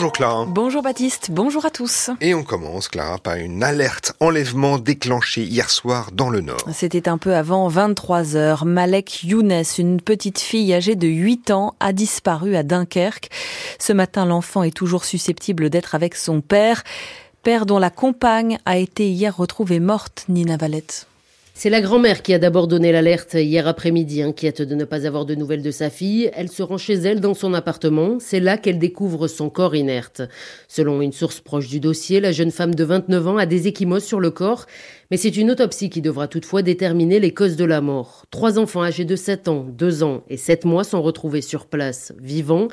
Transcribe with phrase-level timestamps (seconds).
[0.00, 0.46] Bonjour Clara.
[0.46, 2.08] Bonjour Baptiste, bonjour à tous.
[2.22, 6.64] Et on commence Clara par une alerte enlèvement déclenchée hier soir dans le Nord.
[6.72, 8.64] C'était un peu avant 23 heures.
[8.64, 13.28] Malek Younes, une petite fille âgée de 8 ans, a disparu à Dunkerque.
[13.78, 16.82] Ce matin, l'enfant est toujours susceptible d'être avec son père.
[17.42, 21.09] Père dont la compagne a été hier retrouvée morte, Nina Valette.
[21.62, 25.26] C'est la grand-mère qui a d'abord donné l'alerte hier après-midi, inquiète de ne pas avoir
[25.26, 26.30] de nouvelles de sa fille.
[26.32, 28.16] Elle se rend chez elle dans son appartement.
[28.18, 30.22] C'est là qu'elle découvre son corps inerte.
[30.68, 34.04] Selon une source proche du dossier, la jeune femme de 29 ans a des échymoses
[34.04, 34.64] sur le corps,
[35.10, 38.24] mais c'est une autopsie qui devra toutefois déterminer les causes de la mort.
[38.30, 42.14] Trois enfants âgés de 7 ans, 2 ans et 7 mois sont retrouvés sur place,
[42.22, 42.68] vivants.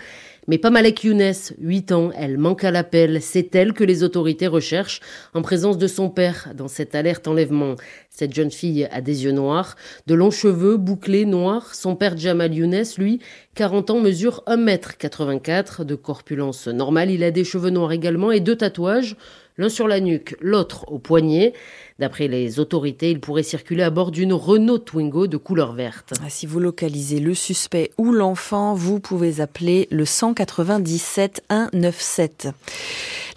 [0.49, 3.21] Mais pas Malek Younes, 8 ans, elle manque à l'appel.
[3.21, 5.01] C'est elle que les autorités recherchent
[5.33, 7.75] en présence de son père dans cette alerte enlèvement.
[8.09, 9.75] Cette jeune fille a des yeux noirs,
[10.07, 11.75] de longs cheveux bouclés noirs.
[11.75, 13.19] Son père Jamal Younes, lui,
[13.55, 17.11] 40 ans, mesure 1m84 de corpulence normale.
[17.11, 19.17] Il a des cheveux noirs également et deux tatouages,
[19.57, 21.51] l'un sur la nuque, l'autre au poignet.
[21.99, 26.13] D'après les autorités, il pourrait circuler à bord d'une Renault Twingo de couleur verte.
[26.23, 32.49] Ah, si vous localisez le suspect ou l'enfant, vous pouvez appeler le 197 197.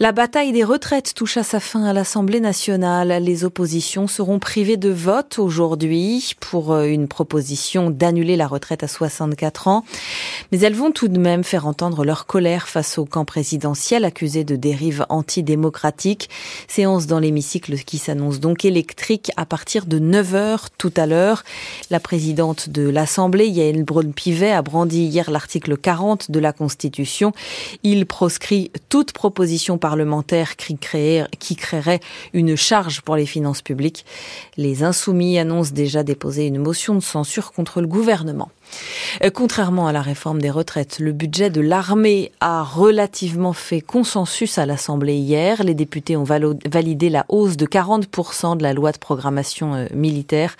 [0.02, 3.22] La bataille des retraites touche à sa fin à l'Assemblée nationale.
[3.22, 8.88] Les oppositions seront privées de vote aujourd'hui pour euh, une proposition d'annuler la retraite à
[8.88, 9.84] 64 ans.
[10.52, 14.42] Mais elles vont tout de même faire entendre leur colère face au camp présidentiel accusé
[14.42, 16.30] de dérive antidémocratique.
[16.66, 21.44] Séance dans l'hémicycle qui s'annonce donc électrique à partir de 9 heures tout à l'heure.
[21.90, 27.32] La présidente de l'Assemblée, Yael Braun-Pivet, a brandi hier l'article 40 de la Constitution.
[27.82, 32.00] Il proscrit toute proposition par parlementaire qui créerait
[32.32, 34.04] une charge pour les finances publiques.
[34.56, 38.50] Les insoumis annoncent déjà déposer une motion de censure contre le gouvernement.
[39.22, 44.58] Euh, contrairement à la réforme des retraites, le budget de l'armée a relativement fait consensus
[44.58, 45.62] à l'Assemblée hier.
[45.62, 50.56] Les députés ont validé la hausse de 40% de la loi de programmation euh, militaire.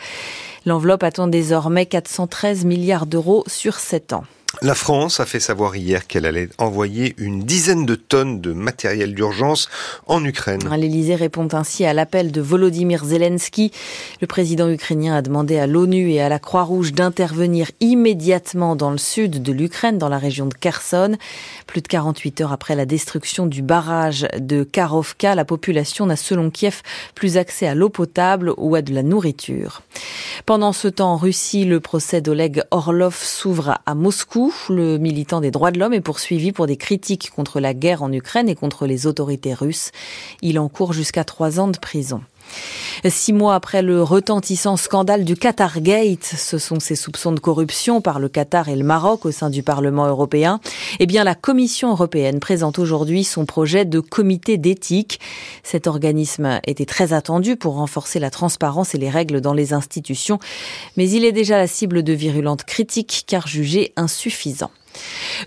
[0.66, 4.24] L'enveloppe attend désormais 413 milliards d'euros sur 7 ans.
[4.62, 9.14] La France a fait savoir hier qu'elle allait envoyer une dizaine de tonnes de matériel
[9.14, 9.68] d'urgence
[10.08, 10.60] en Ukraine.
[10.76, 13.70] L'Élysée répond ainsi à l'appel de Volodymyr Zelensky.
[14.20, 18.98] Le président ukrainien a demandé à l'ONU et à la Croix-Rouge d'intervenir immédiatement dans le
[18.98, 21.16] sud de l'Ukraine, dans la région de Kherson.
[21.68, 26.50] Plus de 48 heures après la destruction du barrage de Karovka, la population n'a selon
[26.50, 26.82] Kiev
[27.14, 29.82] plus accès à l'eau potable ou à de la nourriture.
[30.44, 34.39] Pendant ce temps, en Russie, le procès d'Oleg Orlov s'ouvre à Moscou.
[34.68, 38.12] Le militant des droits de l'homme est poursuivi pour des critiques contre la guerre en
[38.12, 39.90] Ukraine et contre les autorités russes.
[40.42, 42.22] Il encourt jusqu'à trois ans de prison.
[43.08, 48.00] Six mois après le retentissant scandale du Qatar Gate, ce sont ces soupçons de corruption
[48.00, 50.60] par le Qatar et le Maroc au sein du Parlement européen.
[50.98, 55.20] Eh bien, la Commission européenne présente aujourd'hui son projet de comité d'éthique.
[55.62, 60.38] Cet organisme était très attendu pour renforcer la transparence et les règles dans les institutions,
[60.96, 64.70] mais il est déjà la cible de virulentes critiques car jugé insuffisant.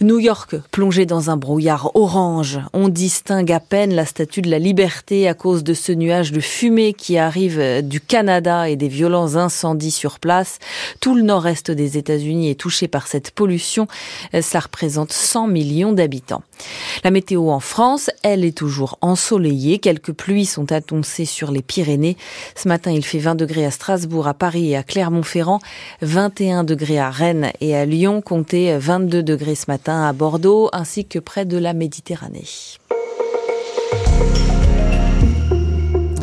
[0.02, 4.60] New York, plongé dans un brouillard orange, on distingue à peine la statue de la
[4.60, 9.36] liberté à cause de ce nuage de fumée qui arrive du Canada et des violents
[9.36, 10.60] incendies sur place.
[11.00, 13.88] Tout le nord-est des États-Unis est touché par cette pollution.
[14.42, 16.44] Ça représente 100 millions d'habitants.
[17.04, 19.80] La météo en France, elle est toujours ensoleillée.
[19.80, 22.16] Quelques pluies sont annoncées sur les Pyrénées.
[22.56, 25.60] Ce matin, il fait 20 degrés à Strasbourg, à Paris et à Clermont-Ferrand,
[26.02, 31.06] 21 degrés à Rennes et à Lyon, comptez 22 degrés ce matin à Bordeaux, ainsi
[31.06, 32.48] que près de la Méditerranée.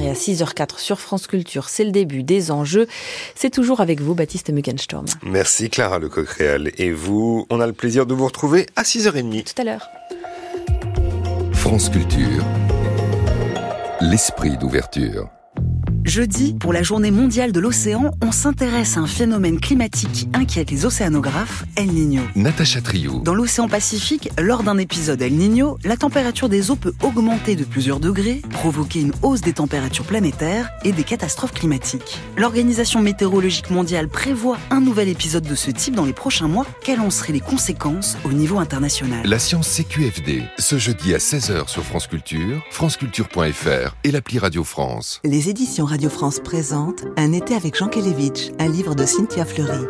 [0.01, 2.87] Et à 6h04 sur France Culture, c'est le début des enjeux.
[3.35, 5.05] C'est toujours avec vous, Baptiste Muggenstorm.
[5.25, 6.73] Merci Clara Lecoq-Réal.
[6.79, 9.55] Et vous, on a le plaisir de vous retrouver à 6h30.
[9.55, 9.87] Tout à l'heure.
[11.60, 12.43] France Culture,
[14.00, 15.28] l'esprit d'ouverture.
[16.05, 20.71] Jeudi, pour la journée mondiale de l'océan, on s'intéresse à un phénomène climatique qui inquiète
[20.71, 22.22] les océanographes, El Niño.
[22.34, 23.20] Natacha Trio.
[23.20, 27.64] Dans l'océan Pacifique, lors d'un épisode El Niño, la température des eaux peut augmenter de
[27.64, 32.19] plusieurs degrés, provoquer une hausse des températures planétaires et des catastrophes climatiques.
[32.38, 36.67] L'Organisation météorologique mondiale prévoit un nouvel épisode de ce type dans les prochains mois.
[36.82, 39.26] Quelles en seraient les conséquences au niveau international?
[39.26, 45.20] La science CQFD, ce jeudi à 16h sur France Culture, franceculture.fr et l'appli Radio France.
[45.25, 49.84] Les éditions Radio France présente Un été avec Jean Kelevitch, un livre de Cynthia Fleury.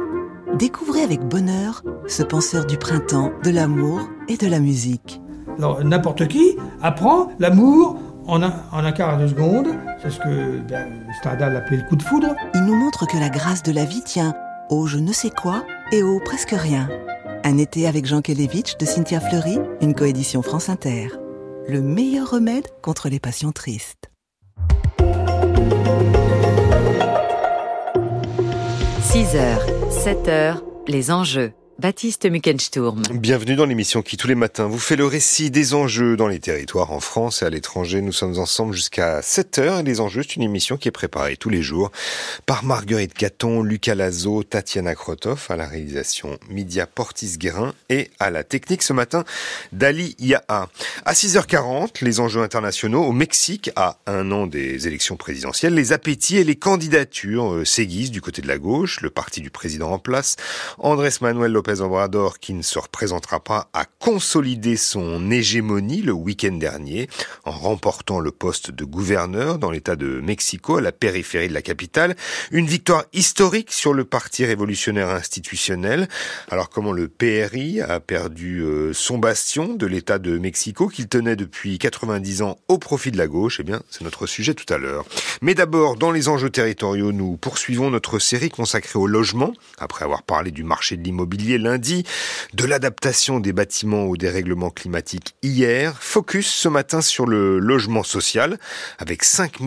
[0.58, 5.20] Découvrez avec bonheur ce penseur du printemps, de l'amour et de la musique.
[5.58, 9.66] Alors, n'importe qui apprend l'amour en un, en un quart de seconde.
[10.02, 10.88] C'est ce que ben,
[11.20, 12.34] Stendhal appelait le coup de foudre.
[12.54, 14.34] Il nous montre que la grâce de la vie tient
[14.70, 16.88] au je ne sais quoi et au presque rien.
[17.44, 21.08] Un été avec Jean Kelevitch de Cynthia Fleury, une coédition France Inter.
[21.68, 24.09] le meilleur remède contre les passions tristes.
[29.02, 29.58] 6h,
[29.90, 31.52] 7h, les enjeux.
[31.80, 33.00] Baptiste Muckensturm.
[33.14, 36.38] Bienvenue dans l'émission qui tous les matins vous fait le récit des enjeux dans les
[36.38, 38.02] territoires en France et à l'étranger.
[38.02, 41.38] Nous sommes ensemble jusqu'à 7 heures et les enjeux, c'est une émission qui est préparée
[41.38, 41.90] tous les jours
[42.44, 48.44] par Marguerite Caton, Lucas Lazo, Tatiana Krotov à la réalisation Media Portis-Guérin et à la
[48.44, 49.24] technique ce matin
[49.72, 50.68] Dali Yaha.
[51.06, 56.36] À 6h40, les enjeux internationaux au Mexique à un an des élections présidentielles, les appétits
[56.36, 59.98] et les candidatures euh, s'aiguisent du côté de la gauche, le parti du président en
[59.98, 60.36] place,
[60.76, 66.52] Andrés Manuel López Obrador, qui ne se représentera pas, a consolidé son hégémonie le week-end
[66.52, 67.08] dernier
[67.44, 71.62] en remportant le poste de gouverneur dans l'État de Mexico, à la périphérie de la
[71.62, 72.16] capitale.
[72.50, 76.08] Une victoire historique sur le Parti révolutionnaire institutionnel.
[76.50, 81.36] Alors comment le PRI a perdu euh, son bastion de l'État de Mexico qu'il tenait
[81.36, 83.58] depuis 90 ans au profit de la gauche?
[83.60, 85.04] Eh bien, c'est notre sujet tout à l'heure.
[85.42, 89.52] Mais d'abord, dans les enjeux territoriaux, nous poursuivons notre série consacrée au logement.
[89.78, 92.04] Après avoir parlé du marché de l'immobilier lundi,
[92.54, 95.96] de l'adaptation des bâtiments au dérèglement climatique hier.
[96.00, 98.58] Focus ce matin sur le logement social.
[98.98, 99.58] Avec 5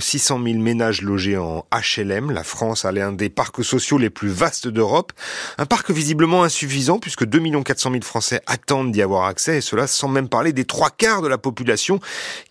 [0.00, 4.28] 600 000 ménages logés en HLM, la France a l'un des parcs sociaux les plus
[4.28, 5.12] vastes d'Europe.
[5.58, 9.86] Un parc visiblement insuffisant puisque 2 400 000 Français attendent d'y avoir accès et cela
[9.86, 12.00] sans même parler des trois quarts de la population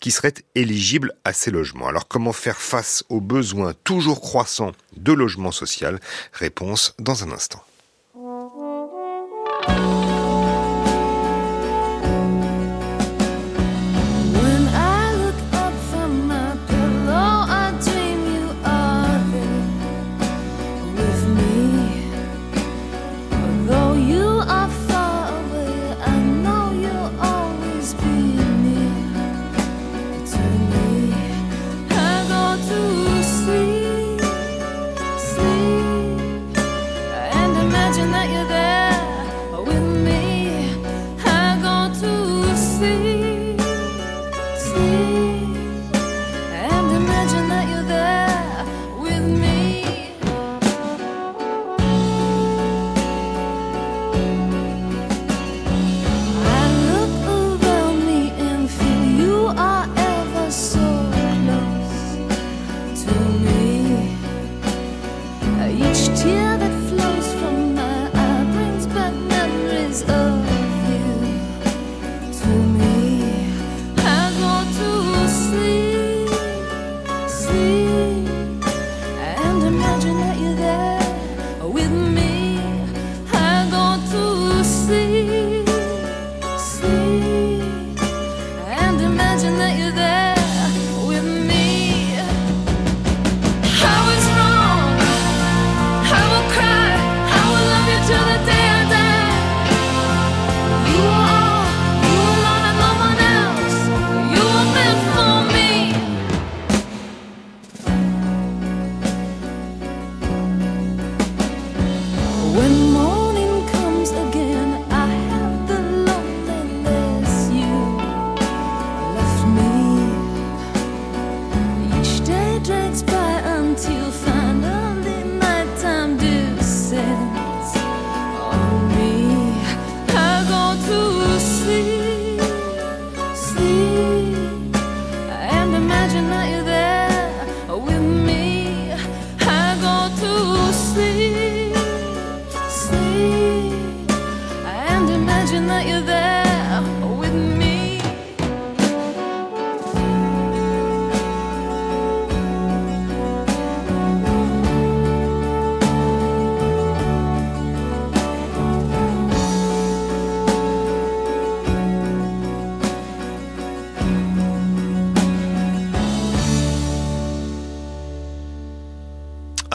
[0.00, 1.88] qui serait éligible à ces logements.
[1.88, 5.98] Alors comment faire face aux besoins toujours croissants de logement social?
[6.32, 7.62] Réponse dans un instant.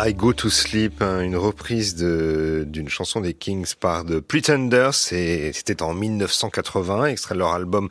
[0.08, 4.94] I Go to Sleep, hein, une reprise d'une chanson des Kings par The Pretenders.
[4.94, 7.90] C'était en 1980, extrait de leur album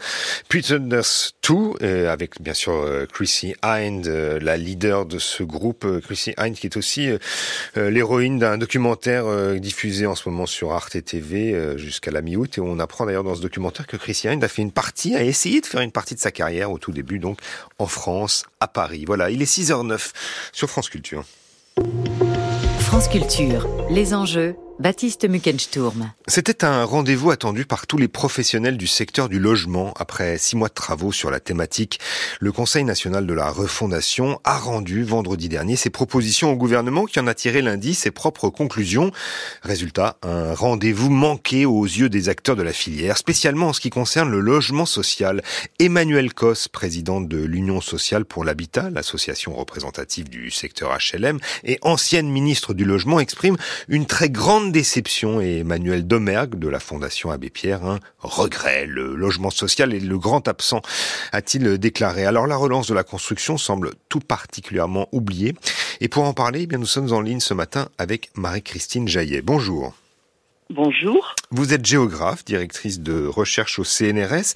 [0.48, 5.84] Pretenders 2, avec bien sûr euh, Chrissy Hind, euh, la leader de ce groupe.
[5.84, 7.10] Euh, Chrissy Hind qui est aussi
[7.76, 9.26] l'héroïne d'un documentaire
[9.60, 12.56] diffusé en ce moment sur Arte TV jusqu'à la mi-août.
[12.56, 15.22] Et on apprend d'ailleurs dans ce documentaire que Chrissy Hind a fait une partie, a
[15.22, 17.40] essayé de faire une partie de sa carrière au tout début, donc
[17.78, 19.04] en France, à Paris.
[19.06, 20.12] Voilà, il est 6h09
[20.52, 21.26] sur France Culture.
[22.80, 26.12] France Culture, les enjeux, Baptiste Muckensturm.
[26.26, 29.94] C'était un rendez-vous attendu par tous les professionnels du secteur du logement.
[29.96, 31.98] Après six mois de travaux sur la thématique,
[32.40, 37.18] le Conseil national de la refondation a rendu vendredi dernier ses propositions au gouvernement qui
[37.18, 39.12] en a tiré lundi ses propres conclusions.
[39.62, 43.88] Résultat, un rendez-vous manqué aux yeux des acteurs de la filière, spécialement en ce qui
[43.88, 45.42] concerne le logement social.
[45.78, 52.28] Emmanuel Cos, président de l'Union sociale pour l'habitat, l'association représentative du secteur HLM, et ancienne
[52.28, 53.56] ministre du logement, exprime
[53.88, 58.86] une très grande déception et Emmanuel Domergue de la Fondation Abbé Pierre, un regret.
[58.86, 60.82] Le logement social est le grand absent,
[61.32, 62.24] a-t-il déclaré.
[62.26, 65.54] Alors la relance de la construction semble tout particulièrement oubliée.
[66.00, 69.42] Et pour en parler, eh bien, nous sommes en ligne ce matin avec Marie-Christine Jaillet.
[69.42, 69.94] Bonjour.
[70.68, 71.34] Bonjour.
[71.52, 74.54] Vous êtes géographe, directrice de recherche au CNRS.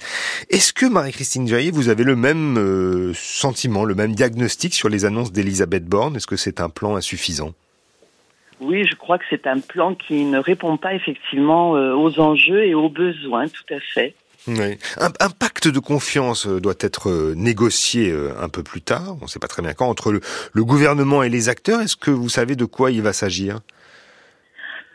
[0.49, 5.05] Est-ce que Marie-Christine Jaillet, vous avez le même euh, sentiment, le même diagnostic sur les
[5.05, 6.17] annonces d'Elisabeth Borne?
[6.17, 7.53] Est-ce que c'est un plan insuffisant?
[8.61, 12.63] Oui, je crois que c'est un plan qui ne répond pas effectivement euh, aux enjeux
[12.63, 14.13] et aux besoins, tout à fait.
[14.47, 14.77] Oui.
[14.97, 19.29] Un, pacte de confiance euh, doit être euh, négocié un peu plus tard, on ne
[19.29, 21.81] sait pas très bien quand, entre le, gouvernement et les acteurs.
[21.81, 23.59] Est-ce que vous savez de quoi il va s'agir?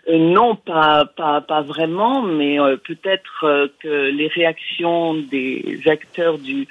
[0.08, 6.68] Non, pas, pas, pas vraiment, mais peut-être que les réactions des acteurs du,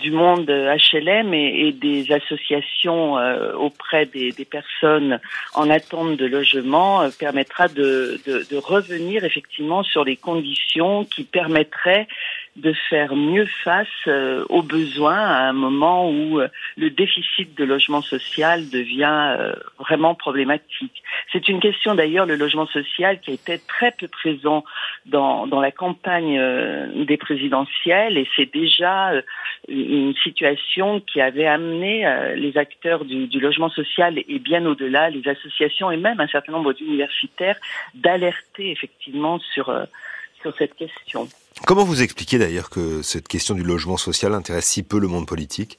[0.00, 5.20] du monde HLM et, des associations euh, auprès des, personnes
[5.54, 8.20] en attente de logement euh, permettra de,
[8.56, 12.08] revenir effectivement sur les conditions qui permettraient
[12.60, 16.40] de faire mieux face euh, aux besoins à un moment où
[16.76, 21.02] le déficit de logement social devient vraiment problématique.
[21.32, 24.64] C'est une question d'ailleurs, le logement social, qui était très peu présent
[25.06, 26.40] dans, dans la campagne
[27.06, 29.12] des présidentielles et c'est déjà
[29.68, 35.26] une situation qui avait amené euh, les acteurs du, logement social et bien au-delà, les
[35.28, 37.56] associations et même un certain nombre d'universitaires,
[37.94, 39.84] d'alerter effectivement sur, euh,
[40.42, 41.28] sur cette question.
[41.66, 45.26] Comment vous expliquez d'ailleurs que cette question du logement social intéresse si peu le monde
[45.26, 45.78] politique?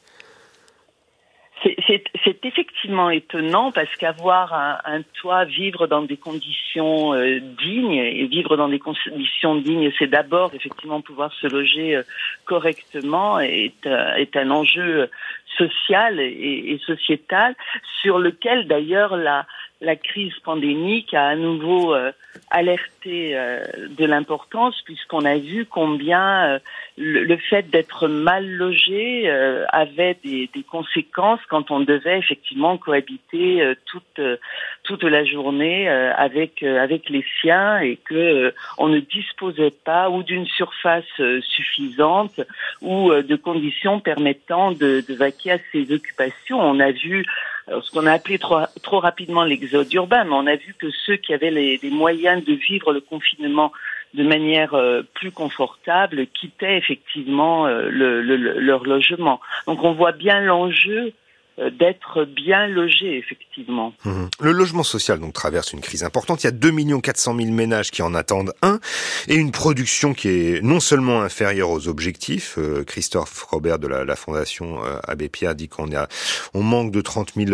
[2.23, 8.57] C'est effectivement étonnant parce qu'avoir un, toit, vivre dans des conditions euh, dignes et vivre
[8.57, 12.03] dans des conditions dignes, c'est d'abord effectivement pouvoir se loger euh,
[12.45, 15.09] correctement est, euh, est un enjeu
[15.57, 17.55] social et, et, sociétal
[18.01, 19.45] sur lequel d'ailleurs la,
[19.95, 22.11] crise pandémique a à nouveau euh,
[22.51, 26.59] alerté euh, de l'importance puisqu'on a vu combien euh,
[26.97, 29.29] le, fait d'être mal logé
[29.69, 34.21] avait des, conséquences quand on devait effectivement cohabiter toute
[34.83, 40.45] toute la journée avec avec les siens et que on ne disposait pas ou d'une
[40.45, 42.39] surface suffisante
[42.81, 45.15] ou de conditions permettant de, de
[45.71, 46.59] ses occupations.
[46.59, 47.25] On a vu
[47.67, 51.33] ce qu'on a appelé trop, rapidement l'exode urbain, mais on a vu que ceux qui
[51.33, 53.71] avaient les, moyens de vivre le confinement
[54.13, 59.39] de manière euh, plus confortable quittaient effectivement euh, leur logement.
[59.67, 61.11] Donc on voit bien l'enjeu euh,
[61.57, 63.93] d'être bien logé, effectivement.
[64.05, 64.25] Mmh.
[64.39, 66.43] Le logement social donc traverse une crise importante.
[66.43, 68.79] Il y a 2 400 000 ménages qui en attendent un
[69.27, 72.55] et une production qui est non seulement inférieure aux objectifs.
[72.57, 76.07] Euh, Christophe Robert de la, Fondation euh, Abbé Pierre dit qu'on a,
[76.53, 77.51] on manque de 30 000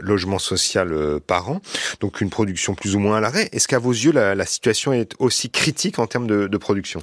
[0.00, 1.60] logements sociaux par an,
[2.00, 3.48] donc une production plus ou moins à l'arrêt.
[3.52, 7.02] Est-ce qu'à vos yeux la, situation est aussi critique en termes de production?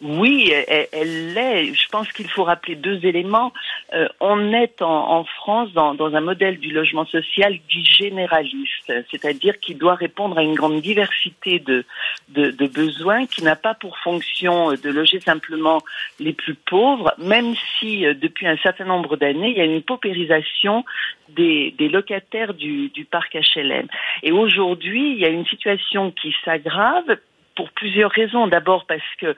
[0.00, 0.52] Oui,
[0.92, 1.74] elle l'est.
[1.74, 3.52] Je pense qu'il faut rappeler deux éléments.
[3.94, 9.74] Euh, on est en, France dans, un modèle du logement social dit généraliste, c'est-à-dire qui
[9.74, 11.84] doit répondre à une grande diversité de,
[12.28, 15.82] de, besoins, qui n'a pas pour fonction de loger simplement
[16.20, 19.82] les plus pauvres, même si euh, depuis un certain nombre d'années, il y a une
[19.82, 20.84] paupérisation
[21.30, 23.88] des, des locataires du, du parc HLM.
[24.22, 27.18] Et aujourd'hui, il y a une situation qui s'aggrave
[27.58, 28.46] pour plusieurs raisons.
[28.46, 29.34] D'abord parce que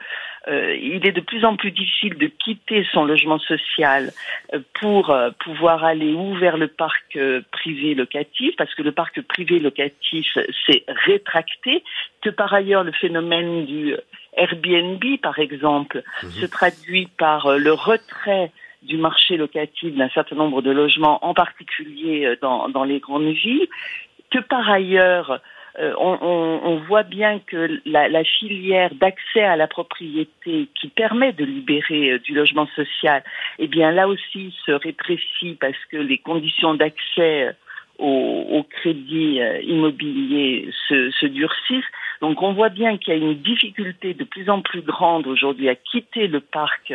[0.46, 4.12] euh, il est de plus en plus difficile de quitter son logement social
[4.52, 7.18] euh, pour euh, pouvoir aller ou vers le parc
[7.50, 10.36] privé locatif, parce que le parc privé locatif
[10.66, 11.82] s'est rétracté,
[12.20, 13.96] que par ailleurs le phénomène du
[14.36, 16.30] Airbnb, par exemple, mhm.
[16.30, 22.34] se traduit par le retrait du marché locatif d'un certain nombre de logements, en particulier
[22.42, 23.68] dans, dans les grandes villes,
[24.30, 25.40] que par ailleurs
[25.78, 32.12] euh, on, voit bien que la, filière d'accès à la propriété qui permet de libérer
[32.12, 33.22] euh, du logement social,
[33.58, 37.52] eh bien là aussi se rétrécit parce que les conditions d'accès euh,
[37.98, 41.84] au, crédit immobilier se, durcissent.
[42.20, 45.68] Donc on voit bien qu'il y a une difficulté de plus en plus grande aujourd'hui
[45.68, 46.94] à quitter le parc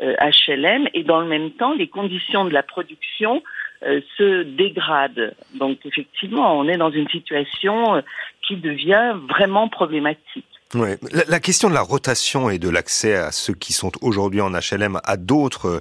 [0.00, 3.42] HLM et dans le même temps les conditions de la production
[3.82, 5.34] se dégrade.
[5.54, 8.02] Donc effectivement, on est dans une situation
[8.46, 10.44] qui devient vraiment problématique.
[10.74, 10.98] Ouais.
[11.28, 15.00] La, question de la rotation et de l'accès à ceux qui sont aujourd'hui en HLM
[15.04, 15.80] à d'autres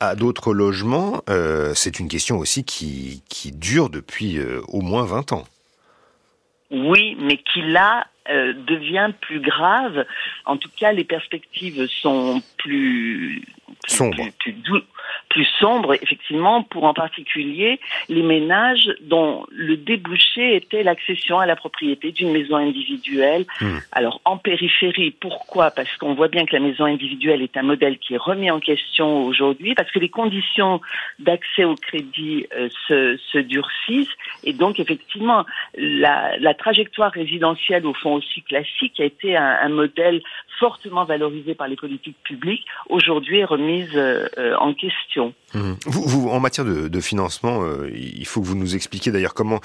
[0.00, 5.04] à d'autres logements, euh, c'est une question aussi qui, qui dure depuis euh, au moins
[5.04, 5.44] 20 ans.
[6.70, 10.06] Oui, mais qui là euh, devient plus grave.
[10.46, 13.44] En tout cas, les perspectives sont plus,
[13.86, 14.52] sombres, plus, plus
[15.58, 22.12] sombre, effectivement, pour en particulier les ménages dont le débouché était l'accession à la propriété
[22.12, 23.44] d'une maison individuelle.
[23.60, 23.78] Hmm.
[23.92, 25.70] Alors, en périphérie, pourquoi?
[25.70, 28.60] Parce qu'on voit bien que la maison individuelle est un modèle qui est remis en
[28.60, 30.80] question aujourd'hui, parce que les conditions
[31.18, 35.44] d'accès au crédit euh, se, se, durcissent, et donc, effectivement,
[35.76, 40.22] la, la, trajectoire résidentielle, au fond aussi classique, a été un, un modèle
[40.58, 44.26] fortement valorisé par les politiques publiques, aujourd'hui est remise euh,
[44.58, 45.03] en question.
[45.54, 45.72] Mmh.
[45.86, 49.60] Vous, en matière de, financement, euh, il faut que vous nous expliquiez d'ailleurs comment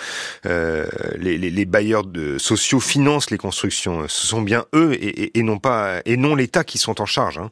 [0.46, 2.03] euh, les, bailleurs
[2.38, 4.08] sociaux financent les constructions.
[4.08, 7.38] Ce sont bien eux et, non pas et non l'État qui sont en charge.
[7.39, 7.51] Hein.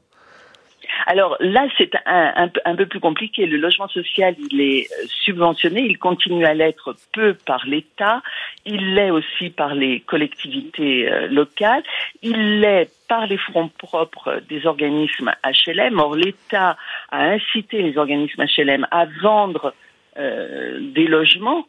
[1.09, 3.45] Alors là, c'est un, peu plus compliqué.
[3.45, 8.21] Le logement social, il est euh, subventionné, il continue à l'être peu par l'État,
[8.65, 11.83] il l'est aussi par les collectivités locales,
[12.21, 15.97] il l'est par les fonds propres des organismes HLM.
[15.97, 16.77] Or, l'État
[17.09, 19.73] a incité les organismes HLM à vendre
[20.17, 21.67] euh, des logements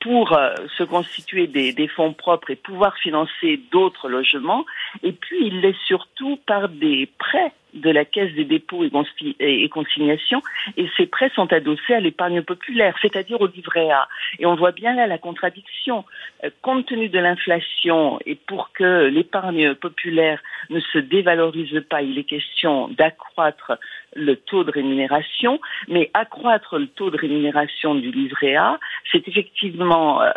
[0.00, 4.66] pour euh, se constituer des, des, fonds propres et pouvoir financer d'autres logements.
[5.02, 10.42] Et puis, il l'est surtout par des prêts de la Caisse des dépôts et consignations,
[10.76, 14.08] et ces prêts sont adossés à l'épargne populaire, c'est-à-dire au livret A.
[14.38, 16.04] Et on voit bien là la contradiction.
[16.44, 22.18] Euh, compte tenu de l'inflation et pour que l'épargne populaire ne se dévalorise pas, il
[22.18, 23.72] est question d'accroître
[24.14, 28.78] le taux de rémunération, mais accroître le taux de rémunération du livret A,
[29.10, 30.30] c'est effectivement euh,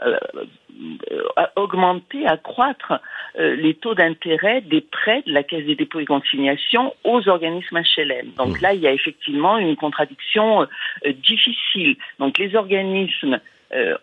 [1.11, 2.93] euh, augmenter, accroître
[3.39, 7.81] euh, les taux d'intérêt des prêts de la Caisse des dépôts et consignations aux organismes
[7.97, 8.31] HLM.
[8.37, 8.61] Donc mmh.
[8.61, 10.67] là, il y a effectivement une contradiction
[11.05, 11.97] difficile.
[12.19, 13.39] Donc les organismes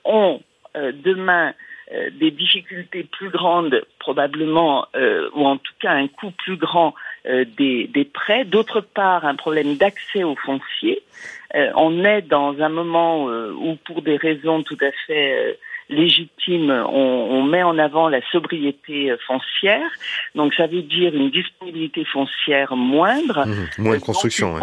[0.05, 0.41] ont
[0.75, 1.55] demain
[2.13, 4.87] des difficultés plus grandes, probablement,
[5.35, 6.95] ou en tout cas un coût plus grand
[7.27, 11.03] euh, des, des, prêts, d'autre part un problème d'accès au foncier.
[11.55, 15.59] Euh, on est dans un moment euh, où, pour des raisons tout à fait
[15.91, 19.91] légitimes, on, on, met en avant la sobriété foncière.
[20.35, 23.45] Donc ça veut dire une disponibilité foncière moindre.
[23.45, 24.55] Mmh, moins de construction.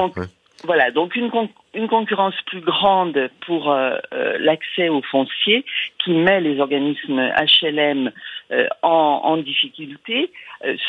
[0.63, 1.29] Voilà, donc une,
[1.75, 5.63] une concurrence plus grande pour euh, euh, l'accès aux fonciers
[6.03, 8.11] qui met les organismes HLM
[8.51, 10.31] euh, en, en, difficulté,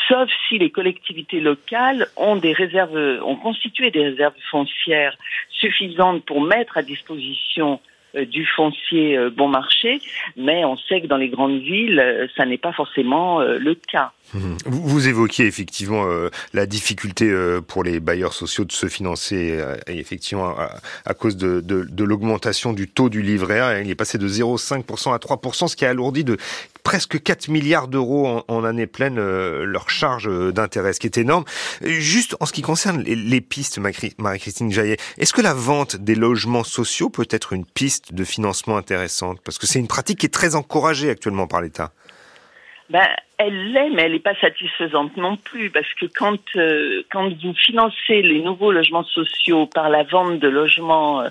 [0.07, 5.15] sauf si les collectivités locales ont des réserves, ont constitué des réserves foncières
[5.51, 7.79] suffisantes pour mettre à disposition
[8.15, 10.01] du foncier euh, bon marché,
[10.37, 14.11] mais on sait que dans les grandes villes, euh, ça n'est pas forcément le cas.
[14.33, 14.57] Mmh.
[14.65, 16.05] Vous évoquiez effectivement
[16.53, 17.31] la difficulté
[17.67, 20.55] pour les bailleurs sociaux de se financer, et effectivement
[21.05, 25.17] à, cause de l'augmentation du taux du livret A, il est passé de 0,5% à
[25.17, 26.37] 3%, ce qui a alourdi de
[26.83, 31.45] presque 4 milliards d'euros en, année pleine leur charge d'intérêt, ce qui est énorme.
[31.81, 36.15] Juste en ce qui concerne les, les pistes, Marie-Christine Jaillet, est-ce que la vente des
[36.15, 39.39] logements sociaux peut être une piste de financement intéressante?
[39.43, 41.91] Parce que c'est une pratique qui est très encouragée actuellement par l'État.
[42.89, 47.29] Ben, elle l'est, mais elle n'est pas satisfaisante non plus, parce que quand, euh, quand
[47.41, 51.29] vous financez les nouveaux logements sociaux par la vente de logements euh, euh,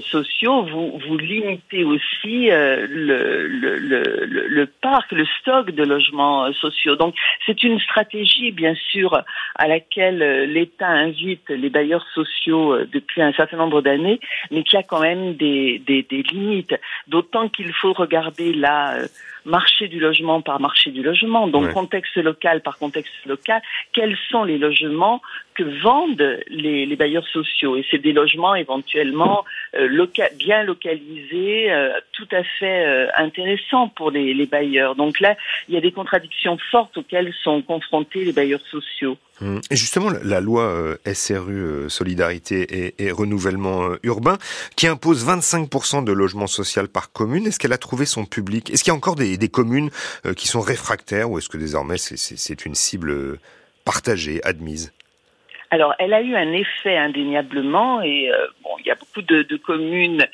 [0.00, 6.46] sociaux, vous, vous limitez aussi euh, le, le, le, le, parc, le stock de logements
[6.46, 6.96] euh, sociaux.
[6.96, 7.14] Donc
[7.46, 9.22] c'est une stratégie, bien sûr,
[9.56, 14.82] à laquelle l'État invite les bailleurs sociaux depuis un certain nombre d'années, mais qui a
[14.82, 16.74] quand même des, des, des limites.
[17.08, 18.98] D'autant qu'il faut regarder la
[19.44, 23.60] marché du logement par marché du logement, donc contexte local par contexte local,
[23.92, 25.20] quels sont les logements
[25.54, 27.76] que vendent les, bailleurs sociaux.
[27.76, 29.44] Et c'est des logements éventuellement
[29.76, 29.88] euh,
[30.36, 34.94] bien localisés, euh, tout à fait euh, intéressants pour les, bailleurs.
[34.94, 35.36] Donc là,
[35.68, 39.16] il y a des contradictions fortes auxquelles sont confrontés les bailleurs sociaux.
[39.40, 39.60] Hum.
[39.70, 44.38] Et justement, la loi euh, SRU Solidarité et, Renouvellement Urbain,
[44.76, 48.70] qui impose 25% de logement social par commune, est-ce qu'elle a trouvé son public?
[48.70, 49.90] Est-ce qu'il y a encore des communes
[50.36, 53.38] qui sont réfractaires ou est-ce que désormais c'est une cible
[53.84, 54.92] partagée, admise?
[55.72, 59.56] Alors, elle a eu un effet indéniablement, et euh, bon, il y a beaucoup de,
[59.56, 60.26] communes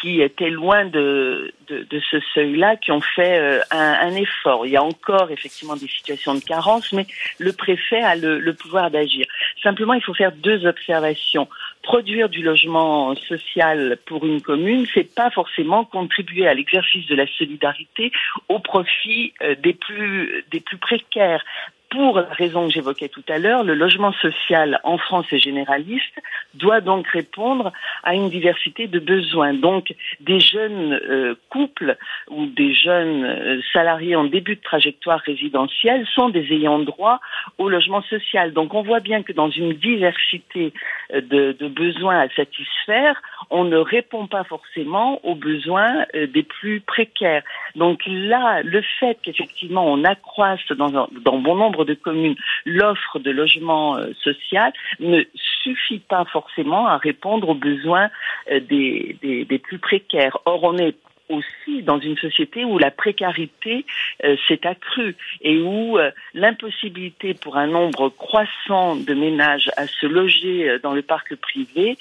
[0.00, 4.66] qui étaient loin de, de, ce seuil-là, qui ont fait euh, un, effort.
[4.66, 7.08] Il y a encore effectivement des situations de carence, mais
[7.40, 9.26] le préfet a le, le pouvoir d'agir.
[9.64, 11.48] Simplement, il faut faire deux observations.
[11.82, 17.26] Produire du logement social pour une commune, c'est pas forcément contribuer à l'exercice de la
[17.26, 18.12] solidarité
[18.48, 21.44] au profit euh, des plus des plus précaires
[21.90, 26.20] pour la raison que j'évoquais tout à l'heure, le logement social en France est généraliste,
[26.54, 27.72] doit donc répondre
[28.02, 29.54] à une diversité de besoins.
[29.54, 31.96] Donc des jeunes euh, couples
[32.30, 37.20] ou des jeunes euh, salariés en début de trajectoire résidentielle sont des ayants droit
[37.56, 38.52] au logement social.
[38.52, 40.72] Donc on voit bien que dans une diversité
[41.14, 43.20] euh, de, besoins à satisfaire,
[43.50, 47.42] on ne répond pas forcément aux besoins des plus précaires.
[47.76, 53.96] Donc là, le fait qu'effectivement on accroisse dans bon nombre de communes l'offre de logement
[53.96, 58.10] euh, social ne suffit pas forcément à répondre aux besoins
[58.50, 60.38] euh, des, plus précaires.
[60.44, 60.96] Or, on est
[61.28, 63.84] aussi dans une société où la précarité
[64.24, 70.06] euh, s'est accrue et où euh, l'impossibilité pour un nombre croissant de ménages à se
[70.06, 71.98] loger euh, dans le parc privé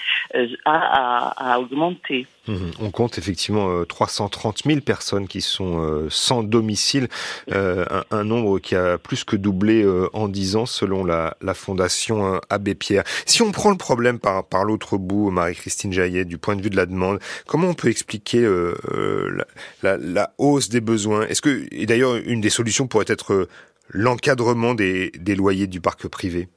[0.66, 2.28] a, augmenté.
[2.48, 2.56] Mmh.
[2.80, 7.08] On compte effectivement 330 000 personnes qui sont sans domicile,
[7.52, 13.04] un, nombre qui a plus que doublé en 10 ans selon la, Fondation Abbé Pierre.
[13.26, 16.70] Si on prend le problème par, par l'autre bout, Marie-Christine Jaillet, du point de vue
[16.70, 18.46] de la demande, comment on peut expliquer
[19.84, 21.28] la, hausse des besoins.
[21.28, 23.50] Est-ce que, et d'ailleurs, une des solutions pourrait être euh,
[23.90, 26.48] l'encadrement des, des loyers du parc privé?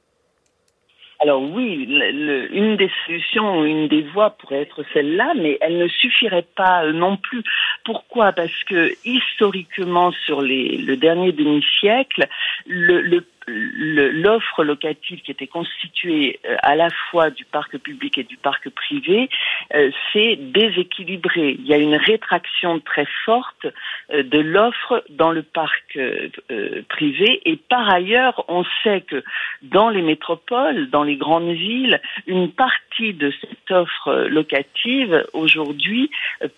[1.21, 1.87] Alors oui,
[2.51, 6.93] une des solutions, une des voies pourrait être celle-là, mais elle ne suffirait pas euh,
[6.93, 7.43] non plus.
[7.85, 8.31] Pourquoi?
[8.31, 12.27] Parce que historiquement, sur les, le dernier demi-siècle,
[12.65, 18.23] le, le l'offre locative qui était constituée euh, à la fois du parc public et
[18.23, 19.29] du parc privé
[19.73, 21.57] euh, s'est déséquilibrée.
[21.59, 23.65] Il y a une rétraction très forte
[24.13, 25.97] euh, de l'offre dans le parc
[26.89, 29.23] privé et par ailleurs, on sait que
[29.61, 36.09] dans les métropoles, dans les grandes villes, une partie de cette offre locative aujourd'hui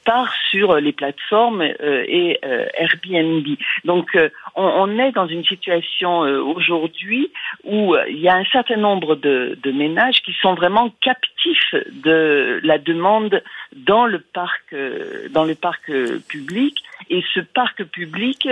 [0.06, 2.40] part sur les plateformes et
[2.74, 3.48] Airbnb.
[3.86, 4.18] Donc
[4.56, 7.32] on, on, est dans une situation aujourd'hui aujourd'hui
[7.64, 12.60] où euh, il y a un certain nombre de, ménages qui sont vraiment captifs de
[12.64, 13.42] la demande
[13.76, 16.84] dans le parc, euh, dans le parc euh, public.
[17.10, 18.48] Et ce parc public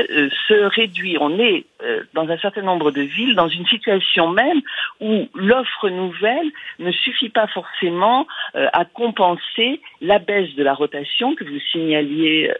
[0.47, 1.15] se réduit.
[1.21, 1.65] On est
[2.13, 4.61] dans un certain nombre de villes dans une situation même
[4.99, 11.45] où l'offre nouvelle ne suffit pas forcément à compenser la baisse de la rotation que
[11.45, 12.51] vous signaliez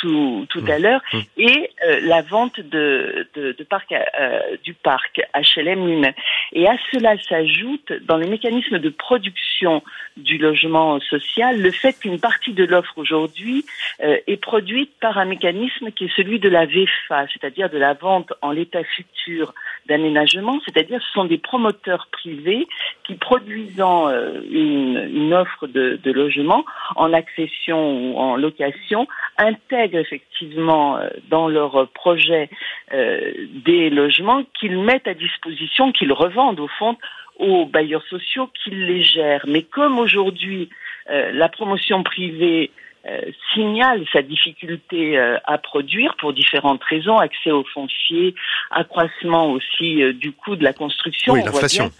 [0.00, 1.18] tout, tout à l'heure, mmh.
[1.36, 6.14] et euh, la vente de, de, de parc, euh, du parc HLM lui-même.
[6.52, 9.82] Et à cela s'ajoute, dans les mécanismes de production
[10.16, 13.64] du logement social, le fait qu'une partie de l'offre aujourd'hui
[14.02, 17.94] euh, est produite par un mécanisme qui est celui de la VFA, c'est-à-dire de la
[17.94, 19.54] vente en l'état futur
[19.86, 22.66] d'aménagement, c'est-à-dire ce sont des promoteurs privés
[23.04, 24.08] qui produisant
[24.50, 26.64] une, une, offre de, de logement
[26.96, 32.48] en accession ou en location intègrent effectivement euh, dans leur projet
[32.92, 33.32] euh,
[33.64, 36.96] des logements qu'ils mettent à disposition, qu'ils revendent au fond
[37.38, 39.44] aux bailleurs sociaux qu'ils les gèrent.
[39.48, 40.68] Mais comme aujourd'hui
[41.10, 42.70] euh, la promotion privée
[43.06, 43.22] euh,
[43.54, 48.34] signale sa difficulté euh, à produire pour différentes raisons, accès aux fonciers,
[48.70, 51.32] accroissement aussi euh, du coût de la construction.
[51.32, 51.90] Oui, l'inflation.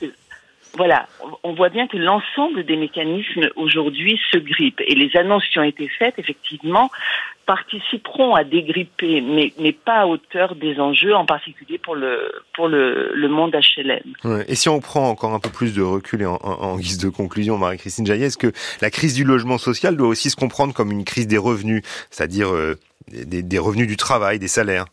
[0.76, 1.06] Voilà,
[1.42, 5.64] on voit bien que l'ensemble des mécanismes aujourd'hui se grippent et les annonces qui ont
[5.64, 6.90] été faites, effectivement,
[7.44, 13.12] participeront à dégripper, mais, pas à hauteur des enjeux, en particulier pour le, pour le,
[13.12, 14.14] le monde HLM.
[14.22, 14.44] Ouais.
[14.46, 17.58] Et si on prend encore un peu plus de recul et en guise de conclusion,
[17.58, 21.04] Marie-Christine Jaillet, est-ce que la crise du logement social doit aussi se comprendre comme une
[21.04, 22.78] crise des revenus, c'est-à-dire euh,
[23.08, 24.84] des, des revenus du travail, des salaires?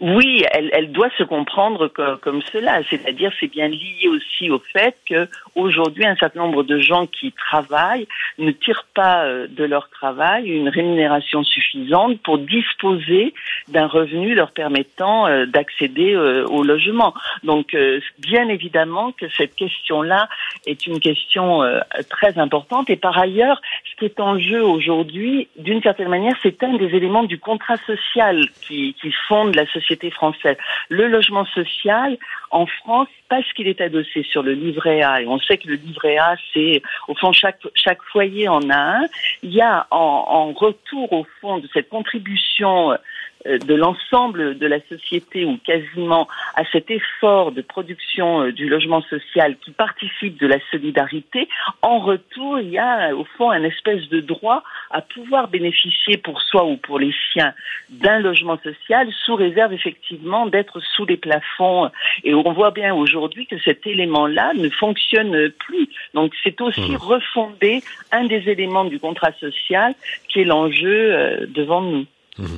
[0.00, 2.80] Oui, elle, elle, doit se comprendre comme, cela.
[2.88, 7.32] C'est-à-dire, c'est bien lié aussi au fait que aujourd'hui, un certain nombre de gens qui
[7.32, 8.06] travaillent
[8.38, 13.34] ne tirent pas euh, de leur travail une rémunération suffisante pour disposer
[13.68, 17.14] d'un revenu leur permettant euh, d'accéder euh, au logement.
[17.44, 17.76] Donc,
[18.18, 20.28] bien évidemment que cette question-là
[20.66, 21.62] est une question
[22.08, 22.90] très importante.
[22.90, 23.60] Et par ailleurs,
[23.90, 27.76] ce qui est en jeu aujourd'hui, d'une certaine manière, c'est un des éléments du contrat
[27.86, 30.56] social qui, qui fonde la société française.
[30.88, 32.16] Le logement social,
[32.50, 35.74] en France, parce qu'il est adossé sur le livret A, et on sait que le
[35.74, 39.06] livret A, c'est, au fond, chaque, chaque foyer en a un,
[39.42, 42.96] il y a en, retour, au fond, de cette contribution
[43.44, 49.02] de l'ensemble de la société ou quasiment à cet effort de production euh, du logement
[49.02, 51.48] social qui participe de la solidarité,
[51.82, 56.40] en retour, il y a au fond un espèce de droit à pouvoir bénéficier pour
[56.42, 57.52] soi ou pour les siens
[57.90, 61.90] d'un logement social sous réserve effectivement d'être sous les plafonds.
[62.24, 65.88] Et on voit bien aujourd'hui que cet élément-là ne fonctionne plus.
[66.14, 66.96] Donc c'est aussi mmh.
[66.96, 69.94] refonder un des éléments du contrat social
[70.28, 72.06] qui est l'enjeu euh, devant nous.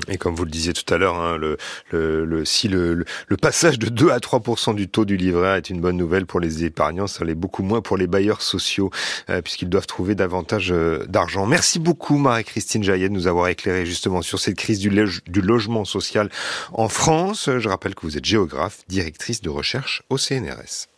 [0.09, 1.57] Et comme vous le disiez tout à l'heure, hein, le,
[1.93, 5.71] le, si le, le, passage de 2 à 3% du taux du livret A est
[5.71, 8.91] une bonne nouvelle pour les épargnants, ça l'est beaucoup moins pour les bailleurs sociaux,
[9.31, 11.47] euh, puisqu'ils doivent trouver davantage euh, d'argent.
[11.47, 14.91] Merci beaucoup Marie-Christine Jaillet de nous avoir éclairé justement sur cette crise du,
[15.27, 16.29] du logement social
[16.73, 17.49] en France.
[17.59, 20.88] Je rappelle que vous êtes géographe, directrice de recherche au CNRS.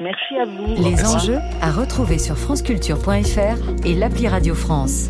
[0.00, 0.80] Merci à vous.
[0.80, 5.08] Les enjeux à retrouver sur franceculture.fr et l'appli Radio France.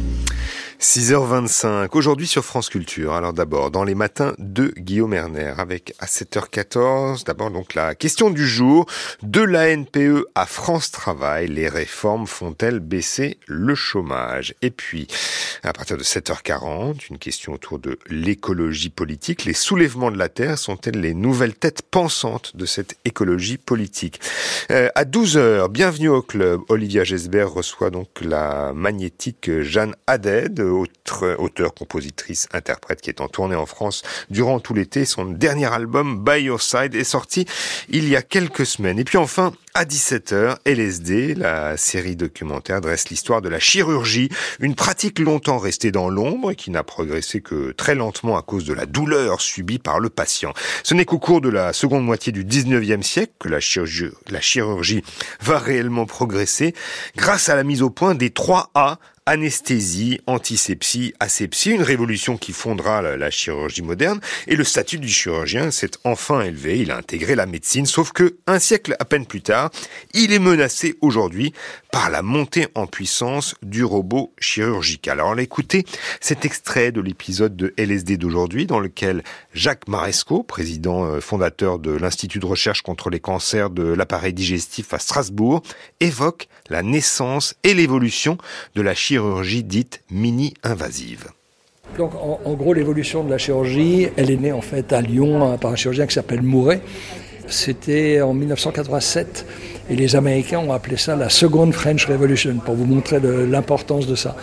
[0.80, 3.12] 6h25, aujourd'hui sur France Culture.
[3.14, 8.30] Alors d'abord, dans les matins de Guillaume Erner, avec à 7h14, d'abord donc la question
[8.30, 8.86] du jour,
[9.24, 14.54] de la NPE à France Travail, les réformes font-elles baisser le chômage?
[14.62, 15.08] Et puis,
[15.64, 20.58] à partir de 7h40, une question autour de l'écologie politique, les soulèvements de la Terre
[20.58, 24.20] sont-elles les nouvelles têtes pensantes de cette écologie politique?
[24.70, 31.36] Euh, À 12h, bienvenue au club, Olivia Gesbert reçoit donc la magnétique Jeanne Haddad, autre,
[31.38, 35.04] auteur, compositrice, interprète qui est en tournée en France durant tout l'été.
[35.04, 37.46] Son dernier album, By Your Side, est sorti
[37.88, 38.98] il y a quelques semaines.
[38.98, 44.28] Et puis enfin, à 17h, LSD, la série documentaire dresse l'histoire de la chirurgie,
[44.60, 48.64] une pratique longtemps restée dans l'ombre et qui n'a progressé que très lentement à cause
[48.64, 50.52] de la douleur subie par le patient.
[50.82, 55.02] Ce n'est qu'au cours de la seconde moitié du 19e siècle que la chirurgie,
[55.40, 56.74] va réellement progresser
[57.16, 58.98] grâce à la mise au point des 3 A
[59.28, 65.70] anesthésie, antisepsie, asepsie, une révolution qui fondera la, chirurgie moderne, et le statut du chirurgien
[65.70, 69.42] s'est enfin élevé, il a intégré la médecine, sauf que, un siècle à peine plus
[69.42, 69.70] tard,
[70.14, 71.52] il est menacé aujourd'hui
[71.92, 75.20] par la montée en puissance du robot chirurgical.
[75.20, 75.84] Alors, on écouté
[76.20, 81.90] cet extrait de l'épisode de LSD d'aujourd'hui, dans lequel Jacques Maresco, président euh, fondateur de
[81.90, 85.62] l'Institut de recherche contre les cancers de l'appareil digestif à Strasbourg,
[86.00, 88.38] évoque la naissance et l'évolution
[88.74, 91.26] de la chirurgie chirurgie dite mini-invasive.
[91.96, 95.58] Donc en, gros l'évolution de la chirurgie, elle est née en fait à Lyon hein,
[95.58, 96.80] par un chirurgien qui s'appelle Mouret.
[97.48, 99.44] C'était en 1987
[99.90, 104.14] et les Américains ont appelé ça la seconde French Revolution pour vous montrer l'importance de
[104.14, 104.36] ça.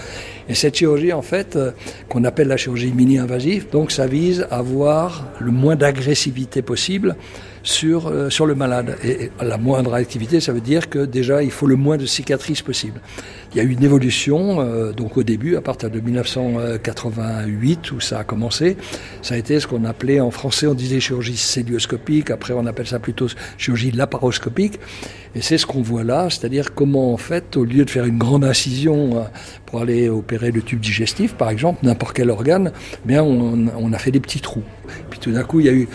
[0.50, 1.72] Et cette chirurgie en fait euh,
[2.10, 7.16] qu'on appelle la chirurgie mini-invasive, donc ça vise à avoir le moins d'agressivité possible
[7.66, 8.98] sur, euh, sur le malade.
[9.04, 12.62] Et, la moindre activité, ça veut dire que déjà, il faut le moins de cicatrices
[12.62, 13.02] possible.
[13.56, 18.02] Il y a eu une évolution, euh, donc au début, à partir de 1988, où
[18.02, 18.76] ça a commencé,
[19.22, 22.86] ça a été ce qu'on appelait en français, on disait chirurgie célioscopique, après on appelle
[22.86, 24.78] ça plutôt chirurgie laparoscopique.
[25.36, 28.18] Et c'est ce qu'on voit là, c'est-à-dire comment en fait, au lieu de faire une
[28.18, 29.22] grande incision euh,
[29.66, 32.74] pour aller opérer le tube digestif, par exemple, n'importe quel organe,
[33.06, 34.64] eh bien on, on a fait des petits trous.
[35.10, 35.88] Puis tout d'un coup, il y a eu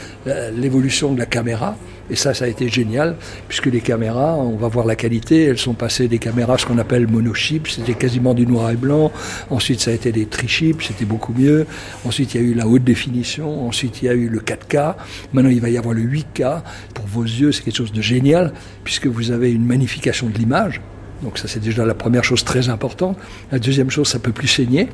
[0.56, 1.76] l'évolution de la caméra.
[2.10, 3.16] Et ça, ça a été génial,
[3.48, 6.78] puisque les caméras, on va voir la qualité, elles sont passées des caméras, ce qu'on
[6.78, 9.12] appelle monochip, c'était quasiment du noir et blanc.
[9.48, 11.66] Ensuite, ça a été des trichips, c'était beaucoup mieux.
[12.04, 13.66] Ensuite, il y a eu la haute définition.
[13.66, 14.96] Ensuite, il y a eu le 4K.
[15.32, 16.62] Maintenant, il va y avoir le 8K.
[16.94, 20.80] Pour vos yeux, c'est quelque chose de génial, puisque vous avez une magnification de l'image.
[21.22, 23.16] Donc ça, c'est déjà la première chose très importante.
[23.52, 24.88] La deuxième chose, ça peut plus saigner.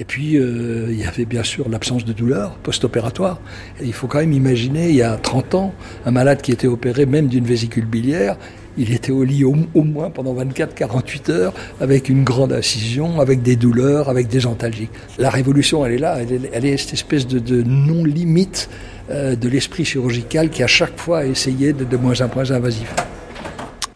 [0.00, 3.38] Et puis, euh, il y avait bien sûr l'absence de douleur post-opératoire.
[3.82, 5.74] Il faut quand même imaginer, il y a 30 ans,
[6.06, 8.38] un malade qui était opéré même d'une vésicule biliaire,
[8.78, 13.56] il était au lit au, moins pendant 24-48 heures, avec une grande incision, avec des
[13.56, 14.90] douleurs, avec des antalgiques.
[15.18, 16.16] La révolution, elle est là,
[16.52, 18.70] elle est, cette espèce de, non-limite
[19.10, 22.50] euh, de l'esprit chirurgical qui à chaque fois a essayé de, de moins en moins
[22.52, 22.90] invasif.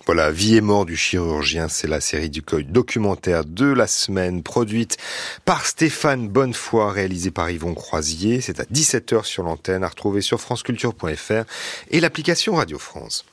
[0.06, 4.98] Voilà, Vie et mort du chirurgien, c'est la série du documentaire de la semaine, produite
[5.46, 8.42] par Stéphane Bonnefoy, réalisée par Yvon Croisier.
[8.42, 11.44] C'est à 17h sur l'antenne, à retrouver sur franceculture.fr
[11.90, 13.24] et l'application Radio France.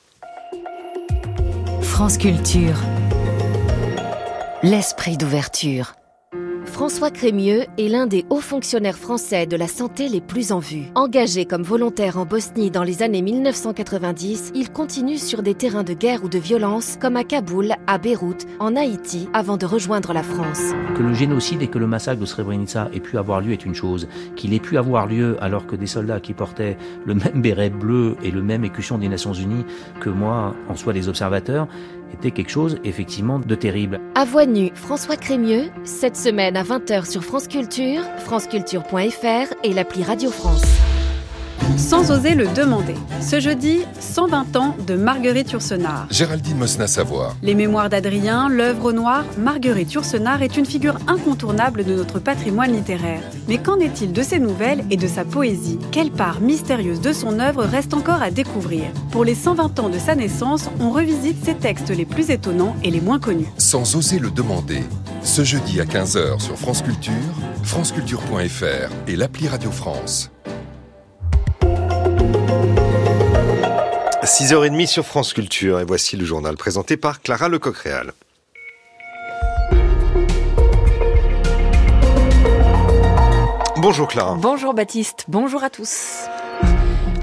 [1.82, 2.80] France Culture.
[4.62, 5.92] L'esprit d'ouverture.
[6.82, 10.86] François Crémieux est l'un des hauts fonctionnaires français de la santé les plus en vue.
[10.96, 15.94] Engagé comme volontaire en Bosnie dans les années 1990, il continue sur des terrains de
[15.94, 20.24] guerre ou de violence comme à Kaboul, à Beyrouth, en Haïti, avant de rejoindre la
[20.24, 20.72] France.
[20.96, 23.76] Que le génocide et que le massacre de Srebrenica ait pu avoir lieu est une
[23.76, 24.08] chose.
[24.34, 28.16] Qu'il ait pu avoir lieu alors que des soldats qui portaient le même béret bleu
[28.24, 29.64] et le même écusson des Nations Unies
[30.00, 31.68] que moi en soient des observateurs
[32.12, 34.00] était quelque chose effectivement de terrible.
[34.14, 40.02] À voix nue, François Crémieux, cette semaine à 20h sur France Culture, franceculture.fr et l'appli
[40.02, 40.91] Radio France.
[41.76, 42.94] Sans oser le demander.
[43.20, 46.06] Ce jeudi, 120 ans de Marguerite Yourcenar.
[46.10, 47.36] Géraldine Mosna Savoir.
[47.42, 53.22] Les mémoires d'Adrien, l'œuvre noire, Marguerite Yourcenar est une figure incontournable de notre patrimoine littéraire.
[53.48, 55.78] Mais qu'en est-il de ses nouvelles et de sa poésie?
[55.90, 58.84] Quelle part mystérieuse de son œuvre reste encore à découvrir?
[59.10, 62.90] Pour les 120 ans de sa naissance, on revisite ses textes les plus étonnants et
[62.90, 63.48] les moins connus.
[63.58, 64.82] Sans oser le demander.
[65.22, 67.12] Ce jeudi à 15h sur France Culture,
[67.62, 70.30] franceculture.fr et l'appli Radio France.
[74.24, 78.12] 6h30 sur France Culture et voici le journal présenté par Clara Lecoq-Réal.
[83.78, 84.36] Bonjour Clara.
[84.40, 86.28] Bonjour Baptiste, bonjour à tous.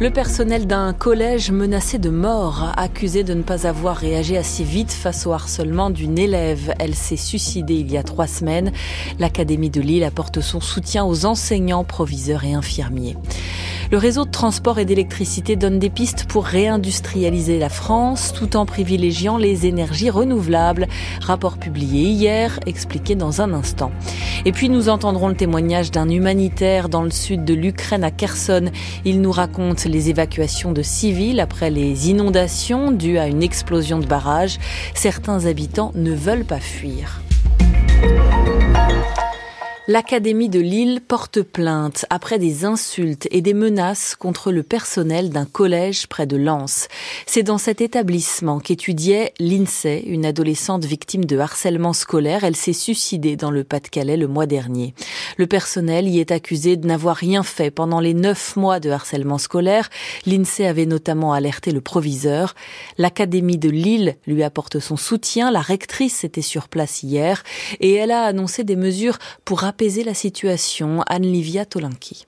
[0.01, 4.91] Le personnel d'un collège menacé de mort, accusé de ne pas avoir réagi assez vite
[4.91, 6.73] face au harcèlement d'une élève.
[6.79, 8.73] Elle s'est suicidée il y a trois semaines.
[9.19, 13.15] L'Académie de Lille apporte son soutien aux enseignants, proviseurs et infirmiers.
[13.91, 18.67] Le réseau de transport et d'électricité donne des pistes pour réindustrialiser la France tout en
[18.67, 20.87] privilégiant les énergies renouvelables.
[21.21, 23.91] Rapport publié hier, expliqué dans un instant.
[24.45, 28.69] Et puis nous entendrons le témoignage d'un humanitaire dans le sud de l'Ukraine à Kherson.
[29.05, 34.05] Il nous raconte les évacuations de civils après les inondations dues à une explosion de
[34.05, 34.59] barrage.
[34.93, 37.21] Certains habitants ne veulent pas fuir.
[39.89, 45.45] L'Académie de Lille porte plainte après des insultes et des menaces contre le personnel d'un
[45.45, 46.87] collège près de Lens.
[47.25, 52.43] C'est dans cet établissement qu'étudiait l'INSEE, une adolescente victime de harcèlement scolaire.
[52.43, 54.93] Elle s'est suicidée dans le Pas-de-Calais le mois dernier.
[55.37, 59.39] Le personnel y est accusé de n'avoir rien fait pendant les neuf mois de harcèlement
[59.39, 59.89] scolaire.
[60.27, 62.53] L'INSEE avait notamment alerté le proviseur.
[62.99, 65.49] L'Académie de Lille lui apporte son soutien.
[65.49, 67.41] La rectrice était sur place hier
[67.79, 71.03] et elle a annoncé des mesures pour apaiser la situation.
[71.07, 72.25] Anne-Livia Tolinki.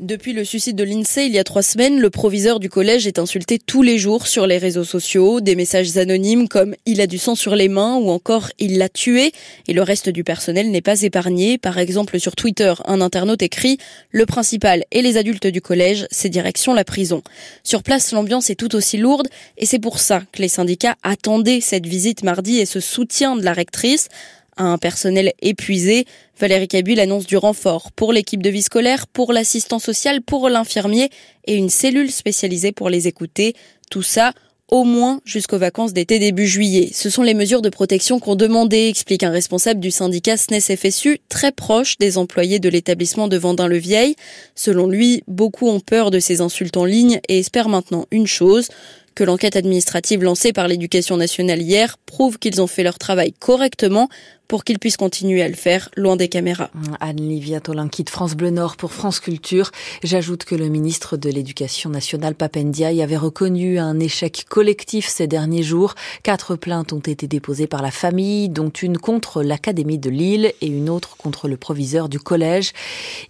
[0.00, 3.20] Depuis le suicide de l'INSEE il y a trois semaines, le proviseur du collège est
[3.20, 7.16] insulté tous les jours sur les réseaux sociaux, des messages anonymes comme il a du
[7.16, 9.32] sang sur les mains ou encore il l'a tué
[9.68, 11.58] et le reste du personnel n'est pas épargné.
[11.58, 13.78] Par exemple sur Twitter, un internaute écrit
[14.10, 17.22] le principal et les adultes du collège, c'est direction la prison.
[17.62, 21.60] Sur place, l'ambiance est tout aussi lourde et c'est pour ça que les syndicats attendaient
[21.60, 24.08] cette visite mardi et ce soutien de la rectrice
[24.56, 26.06] un personnel épuisé.
[26.38, 31.10] Valérie Cabuil annonce du renfort pour l'équipe de vie scolaire, pour l'assistant social, pour l'infirmier
[31.46, 33.54] et une cellule spécialisée pour les écouter.
[33.90, 34.32] Tout ça
[34.68, 36.90] au moins jusqu'aux vacances d'été début juillet.
[36.92, 41.52] Ce sont les mesures de protection qu'on demandait, explique un responsable du syndicat SNES-FSU, très
[41.52, 44.16] proche des employés de l'établissement de Vendin-le-Vieil.
[44.54, 48.68] Selon lui, beaucoup ont peur de ces insultes en ligne et espèrent maintenant une chose,
[49.14, 54.08] que l'enquête administrative lancée par l'éducation nationale hier prouve qu'ils ont fait leur travail correctement
[54.48, 56.70] pour qu'ils puissent continuer à le faire loin des caméras.
[57.00, 59.70] Anne-Livia Tolin quitte France Bleu Nord pour France Culture.
[60.02, 65.62] J'ajoute que le ministre de l'Éducation nationale, Papendiaï, avait reconnu un échec collectif ces derniers
[65.62, 65.94] jours.
[66.22, 70.66] Quatre plaintes ont été déposées par la famille, dont une contre l'Académie de Lille et
[70.66, 72.72] une autre contre le proviseur du collège.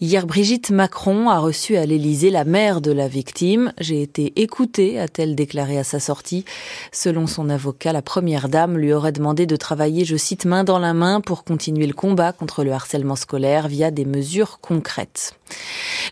[0.00, 3.72] Hier, Brigitte Macron a reçu à l'Élysée la mère de la victime.
[3.78, 6.44] J'ai été écoutée, a-t-elle déclaré à sa sortie.
[6.92, 10.78] Selon son avocat, la première dame lui aurait demandé de travailler, je cite, main dans
[10.78, 15.34] la main pour continuer le combat contre le harcèlement scolaire via des mesures concrètes.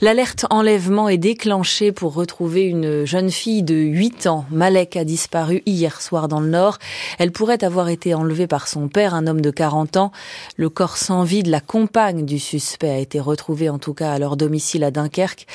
[0.00, 4.44] L'alerte enlèvement est déclenchée pour retrouver une jeune fille de 8 ans.
[4.50, 6.78] Malek a disparu hier soir dans le Nord.
[7.18, 10.12] Elle pourrait avoir été enlevée par son père, un homme de 40 ans.
[10.56, 14.12] Le corps sans vie de la compagne du suspect a été retrouvé en tout cas
[14.12, 15.46] à leur domicile à Dunkerque.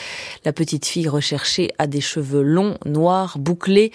[0.46, 3.92] La petite fille recherchée a des cheveux longs, noirs, bouclés.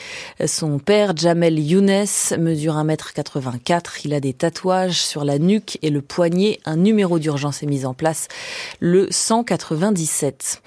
[0.46, 2.04] Son père, Jamel Younes,
[2.38, 4.02] mesure 1m84.
[4.04, 6.58] Il a des tatouages sur la nuque et le poignet.
[6.64, 8.28] Un numéro d'urgence est mis en place,
[8.80, 10.62] le 197.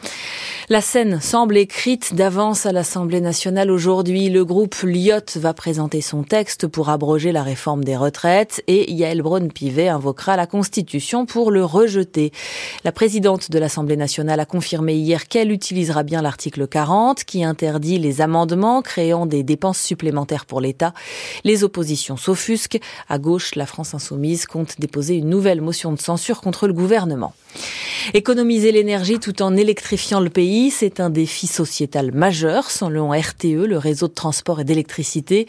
[0.70, 4.30] La scène semble écrite d'avance à l'Assemblée nationale aujourd'hui.
[4.30, 9.22] Le groupe Lyot va présenter son texte pour abroger la réforme des retraites et Yael
[9.22, 12.32] Braun-Pivet invoquera la Constitution pour le rejeter.
[12.84, 18.00] La présidente de l'Assemblée nationale a confirmé hier qu'elle utilisera bien l'article 40 qui interdit
[18.00, 20.94] les amendements créant des dépenses supplémentaires pour l'État.
[21.44, 22.80] Les oppositions s'offusquent.
[23.08, 27.34] À gauche, la France insoumise compte déposer une nouvelle motion de censure contre le gouvernement.
[28.14, 33.78] Économiser l'énergie tout en électrifiant le pays, c'est un défi sociétal majeur, selon RTE, le
[33.78, 35.46] réseau de transport et d'électricité.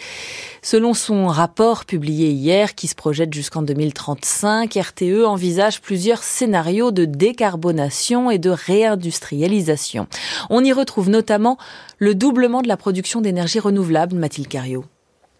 [0.60, 7.04] Selon son rapport publié hier, qui se projette jusqu'en 2035, RTE envisage plusieurs scénarios de
[7.04, 10.08] décarbonation et de réindustrialisation.
[10.50, 11.58] On y retrouve notamment
[11.98, 14.84] le doublement de la production d'énergie renouvelable, Mathilde Cario.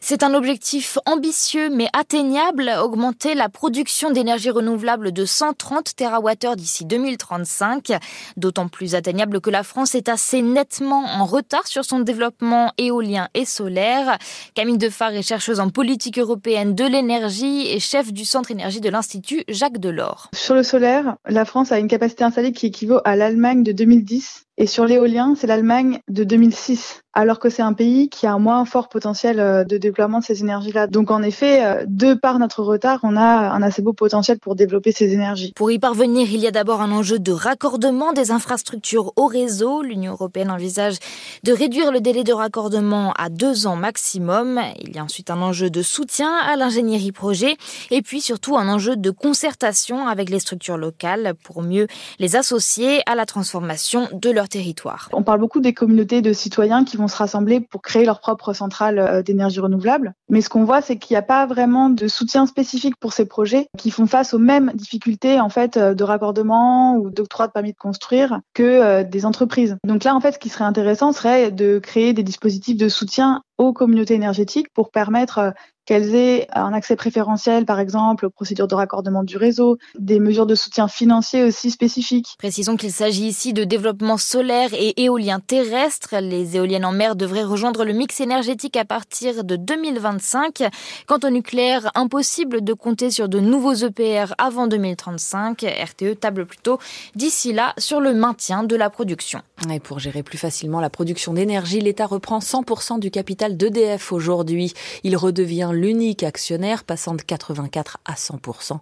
[0.08, 6.84] C'est un objectif ambitieux mais atteignable, augmenter la production d'énergie renouvelable de 130 TWh d'ici
[6.84, 7.90] 2035,
[8.36, 13.26] d'autant plus atteignable que la France est assez nettement en retard sur son développement éolien
[13.34, 14.16] et solaire.
[14.54, 18.90] Camille Defar est chercheuse en politique européenne de l'énergie et chef du centre énergie de
[18.90, 20.30] l'Institut Jacques Delors.
[20.36, 24.46] Sur le solaire, la France a une capacité installée qui équivaut à l'Allemagne de 2010
[24.58, 28.38] et sur l'éolien, c'est l'Allemagne de 2006, alors que c'est un pays qui a un
[28.38, 30.86] moins fort potentiel euh, de déploiement de ces énergies-là.
[30.86, 34.54] Donc en effet, euh, de par notre retard, on a un assez beau potentiel pour
[34.54, 35.52] développer ces énergies.
[35.56, 39.80] Pour y parvenir, il y a d'abord un enjeu de raccordement des infrastructures au réseau.
[39.80, 40.96] L'Union européenne envisage
[41.42, 44.60] de réduire le délai de raccordement à deux ans maximum.
[44.82, 47.56] Il y a ensuite un enjeu de soutien à l'ingénierie projet
[47.90, 51.86] et puis surtout un enjeu de concertation avec les structures locales pour mieux
[52.18, 55.08] les associer à la transformation de leur territoire.
[55.14, 58.52] On parle beaucoup des communautés de citoyens qui vont se rassembler pour créer leur propre
[58.52, 60.14] centrale euh, d'énergie renouvelable.
[60.28, 63.26] Mais ce qu'on voit, c'est qu'il n'y a pas vraiment de soutien spécifique pour ces
[63.26, 67.52] projets qui font face aux mêmes difficultés en fait euh, de raccordement ou d'octroi de
[67.52, 69.76] permis de construire que euh, des entreprises.
[69.84, 73.42] Donc là, en fait, ce qui serait intéressant serait de créer des dispositifs de soutien
[73.58, 75.54] aux communautés énergétiques pour permettre
[75.86, 80.46] qu'elles aient un accès préférentiel, par exemple, aux procédures de raccordement du réseau, des mesures
[80.46, 82.34] de soutien financier aussi spécifiques.
[82.38, 86.16] Précisons qu'il s'agit ici de développement solaire et éolien terrestre.
[86.20, 90.64] Les éoliennes en mer devraient rejoindre le mix énergétique à partir de 2025.
[91.06, 95.64] Quant au nucléaire, impossible de compter sur de nouveaux EPR avant 2035.
[95.64, 96.78] RTE table plutôt
[97.14, 99.40] d'ici là sur le maintien de la production.
[99.72, 104.72] Et pour gérer plus facilement la production d'énergie, l'État reprend 100% du capital d'EDF aujourd'hui.
[105.04, 108.78] Il redevient l'unique actionnaire, passant de 84 à 100%.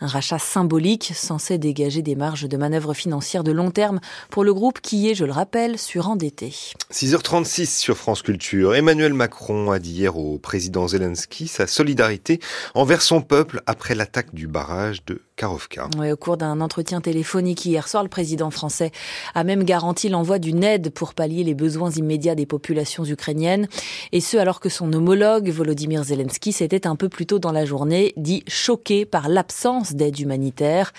[0.00, 4.54] Un rachat symbolique censé dégager des marges de manœuvre financières de long terme pour le
[4.54, 6.54] groupe qui est, je le rappelle, surendetté.
[6.92, 8.74] 6h36 sur France Culture.
[8.74, 12.40] Emmanuel Macron a dit hier au président Zelensky sa solidarité
[12.74, 18.04] envers son peuple après l'attaque du barrage de Au cours d'un entretien téléphonique hier soir,
[18.04, 18.92] le président français
[19.34, 23.66] a même garanti l'envoi d'une aide pour pallier les besoins immédiats des populations ukrainiennes.
[24.12, 27.64] Et ce, alors que son homologue, Volodymyr Zelensky, s'était un peu plus tôt dans la
[27.64, 30.92] journée dit choqué par l'absence d'aide humanitaire.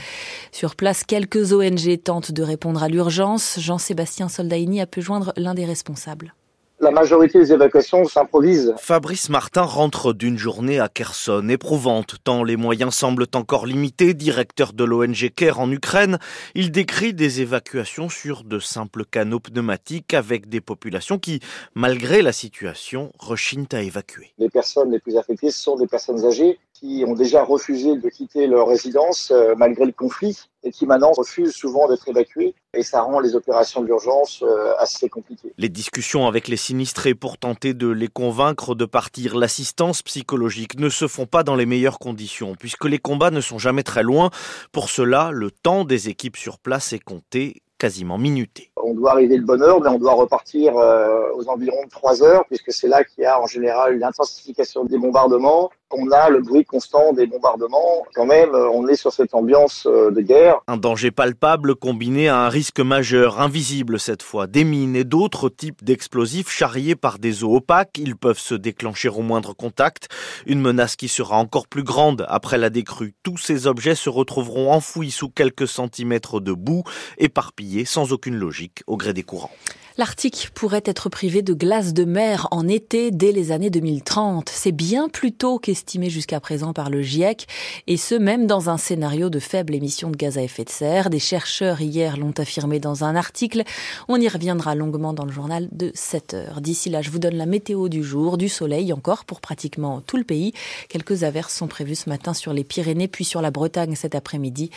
[0.52, 3.58] Sur place, quelques ONG tentent de répondre à l'urgence.
[3.60, 6.34] Jean-Sébastien Soldaini a pu joindre l'un des responsables.
[6.82, 8.74] La majorité des évacuations s'improvisent.
[8.78, 14.14] Fabrice Martin rentre d'une journée à Kherson, éprouvante, tant les moyens semblent encore limités.
[14.14, 16.20] Directeur de l'ONG CARE en Ukraine,
[16.54, 21.40] il décrit des évacuations sur de simples canaux pneumatiques avec des populations qui,
[21.76, 24.34] malgré la situation, rechignent à évacuer.
[24.38, 28.48] Les personnes les plus affectées sont des personnes âgées qui ont déjà refusé de quitter
[28.48, 33.02] leur résidence euh, malgré le conflit et qui maintenant refusent souvent d'être évacuées et ça
[33.02, 35.54] rend les opérations d'urgence euh, assez compliquées.
[35.58, 40.90] Les discussions avec les sinistrés pour tenter de les convaincre de partir, l'assistance psychologique ne
[40.90, 44.30] se font pas dans les meilleures conditions puisque les combats ne sont jamais très loin.
[44.74, 48.72] Pour cela, le temps des équipes sur place est compté quasiment minuté.
[48.88, 52.22] On doit arriver de bonne heure, mais on doit repartir euh, aux environs de 3
[52.22, 55.72] heures, puisque c'est là qu'il y a en général l'intensification des bombardements.
[55.92, 58.06] On a le bruit constant des bombardements.
[58.14, 60.60] Quand même, euh, on est sur cette ambiance euh, de guerre.
[60.68, 64.46] Un danger palpable combiné à un risque majeur, invisible cette fois.
[64.46, 67.98] Des mines et d'autres types d'explosifs charriés par des eaux opaques.
[67.98, 70.10] Ils peuvent se déclencher au moindre contact.
[70.46, 73.16] Une menace qui sera encore plus grande après la décrue.
[73.24, 76.84] Tous ces objets se retrouveront enfouis sous quelques centimètres de boue,
[77.18, 79.52] éparpillés sans aucune logique au gré des courants.
[79.98, 84.50] L'Arctique pourrait être privé de glace de mer en été dès les années 2030.
[84.50, 87.48] C'est bien plus tôt qu'estimé jusqu'à présent par le GIEC,
[87.88, 91.10] et ce même dans un scénario de faible émission de gaz à effet de serre.
[91.10, 93.64] Des chercheurs hier l'ont affirmé dans un article.
[94.10, 96.60] On y reviendra longuement dans le journal de 7 heures.
[96.60, 100.18] D'ici là, je vous donne la météo du jour, du soleil encore pour pratiquement tout
[100.18, 100.52] le pays.
[100.90, 104.72] Quelques averses sont prévues ce matin sur les Pyrénées, puis sur la Bretagne cet après-midi.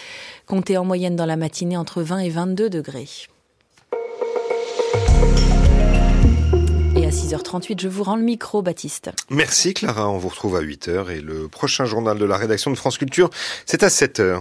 [0.46, 3.09] Comptez en moyenne dans la matinée entre 20 et 22 degrés.
[7.19, 9.11] 6h38, je vous rends le micro, Baptiste.
[9.29, 12.77] Merci Clara, on vous retrouve à 8h et le prochain journal de la rédaction de
[12.77, 13.29] France Culture,
[13.66, 14.41] c'est à 7h.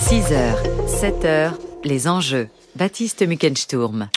[0.00, 0.54] 6h,
[0.88, 1.52] 7h,
[1.84, 2.48] les enjeux.
[2.76, 3.24] Baptiste.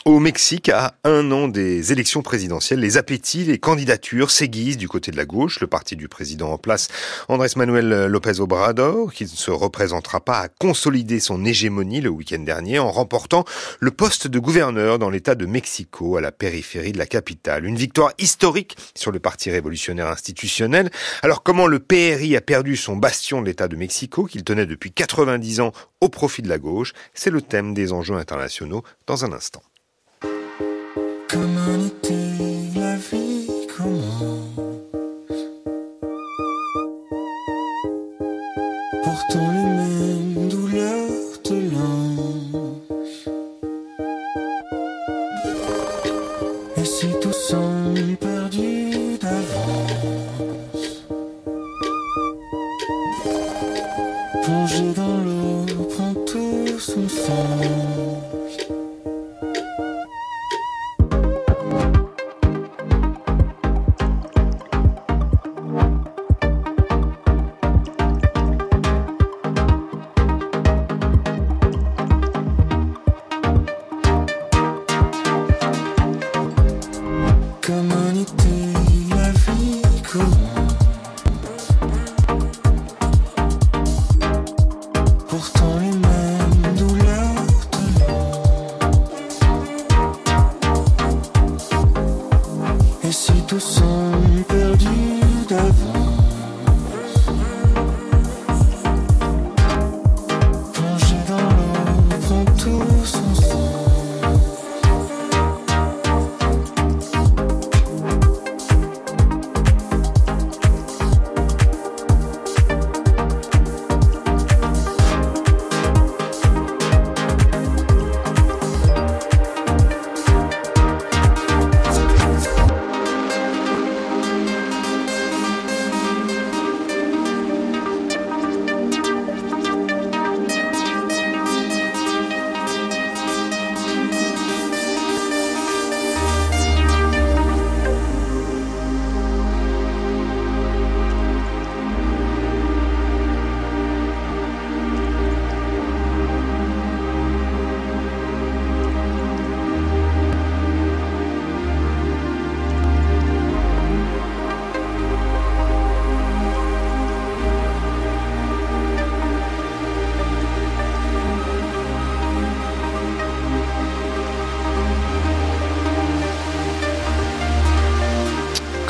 [0.06, 5.12] Au Mexique, à un an des élections présidentielles, les appétits, les candidatures s'aiguisent du côté
[5.12, 5.60] de la gauche.
[5.60, 6.88] Le parti du président en place,
[7.28, 12.40] Andrés Manuel López Obrador, qui ne se représentera pas, a consolidé son hégémonie le week-end
[12.40, 13.46] dernier en remportant
[13.80, 17.66] le poste de gouverneur dans l'État de Mexico, à la périphérie de la capitale.
[17.66, 20.90] Une victoire historique sur le Parti révolutionnaire institutionnel.
[21.22, 24.92] Alors comment le PRI a perdu son bastion de l'État de Mexico, qu'il tenait depuis
[24.92, 26.94] 90 ans au profit de la gauche?
[27.14, 28.47] C'est le thème des enjeux internationaux
[29.06, 29.64] dans un instant.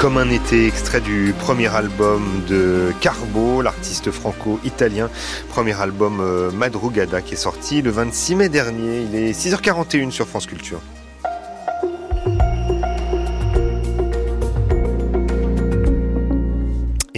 [0.08, 5.10] Comme un été, extrait du premier album de Carbo, l'artiste franco-italien.
[5.50, 9.02] Premier album euh, Madrugada qui est sorti le 26 mai dernier.
[9.02, 10.80] Il est 6h41 sur France Culture.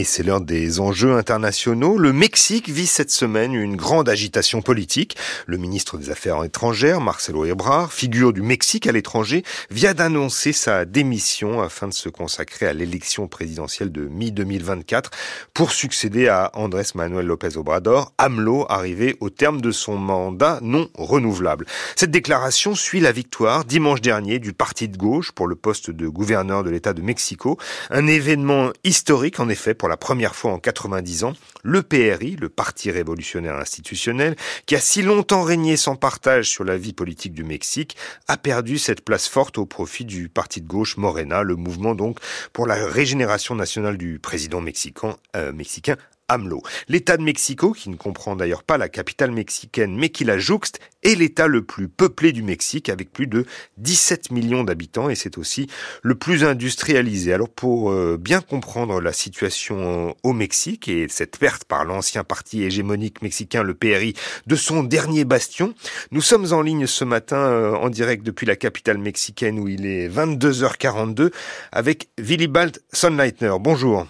[0.09, 1.99] C'est l'heure des enjeux internationaux.
[1.99, 5.15] Le Mexique vit cette semaine une grande agitation politique.
[5.45, 10.85] Le ministre des Affaires étrangères, Marcelo Ebrard, figure du Mexique à l'étranger, vient d'annoncer sa
[10.85, 15.05] démission afin de se consacrer à l'élection présidentielle de mi-2024
[15.53, 20.89] pour succéder à Andrés Manuel López Obrador, AMLO, arrivé au terme de son mandat non
[20.95, 21.67] renouvelable.
[21.95, 26.07] Cette déclaration suit la victoire dimanche dernier du parti de gauche pour le poste de
[26.07, 27.59] gouverneur de l'État de Mexico.
[27.91, 31.33] Un événement historique en effet pour la première fois en 90 ans,
[31.63, 34.35] le PRI, le Parti révolutionnaire institutionnel,
[34.65, 37.95] qui a si longtemps régné sans partage sur la vie politique du Mexique,
[38.27, 42.19] a perdu cette place forte au profit du parti de gauche Morena, le mouvement donc
[42.53, 45.97] pour la régénération nationale du président mexicain, euh, mexicain
[46.29, 46.61] AMLO.
[46.87, 50.79] L'État de Mexico, qui ne comprend d'ailleurs pas la capitale mexicaine, mais qui la jouxte,
[51.03, 53.45] est l'État le plus peuplé du Mexique, avec plus de
[53.77, 55.67] 17 millions d'habitants, et c'est aussi
[56.01, 57.33] le plus industrialisé.
[57.33, 62.63] Alors pour euh, bien comprendre la situation au Mexique et cette perte par l'ancien parti
[62.63, 64.13] hégémonique mexicain, le PRI,
[64.47, 65.73] de son dernier bastion,
[66.11, 69.85] nous sommes en ligne ce matin euh, en direct depuis la capitale mexicaine où il
[69.85, 71.31] est 22h42
[71.71, 73.55] avec Willibald Sonnleitner.
[73.59, 74.05] Bonjour.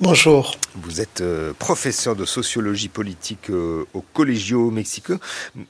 [0.00, 0.56] Bonjour.
[0.74, 5.14] Vous êtes euh, professeur de sociologie politique euh, au Collegio Mexico.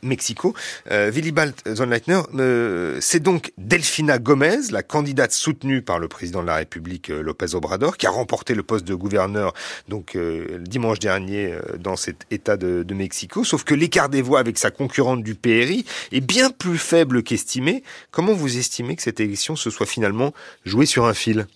[0.02, 0.54] Mexico.
[0.90, 6.46] Euh, Willibald Sonnleitner, euh, c'est donc Delfina Gomez, la candidate soutenue par le président de
[6.46, 9.52] la République López Obrador, qui a remporté le poste de gouverneur
[9.88, 10.16] donc
[10.60, 13.44] dimanche dernier dans cet État de, de Mexico.
[13.44, 17.82] Sauf que l'écart des voix avec sa concurrente du PRI est bien plus faible qu'estimé.
[18.10, 20.32] Comment vous estimez que cette élection se soit finalement
[20.64, 21.46] jouée sur un fil?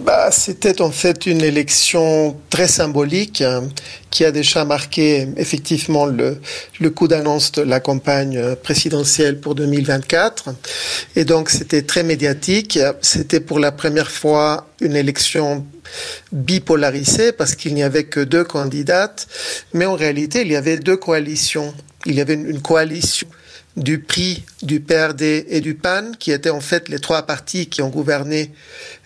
[0.00, 3.68] Bah, C'était en fait une élection très symbolique hein,
[4.10, 6.40] qui a déjà marqué effectivement le,
[6.80, 10.54] le coup d'annonce de la campagne présidentielle pour 2024.
[11.16, 12.78] Et donc c'était très médiatique.
[13.00, 15.66] C'était pour la première fois une élection
[16.32, 19.26] bipolarisée parce qu'il n'y avait que deux candidates.
[19.72, 21.74] Mais en réalité, il y avait deux coalitions.
[22.06, 23.26] Il y avait une coalition
[23.78, 27.80] du PRI, du PRD et du PAN, qui étaient en fait les trois partis qui
[27.82, 28.52] ont gouverné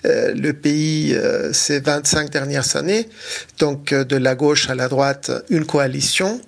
[0.04, 3.08] euh, le pays euh, ces 25 dernières années.
[3.58, 6.40] Donc euh, de la gauche à la droite, une coalition.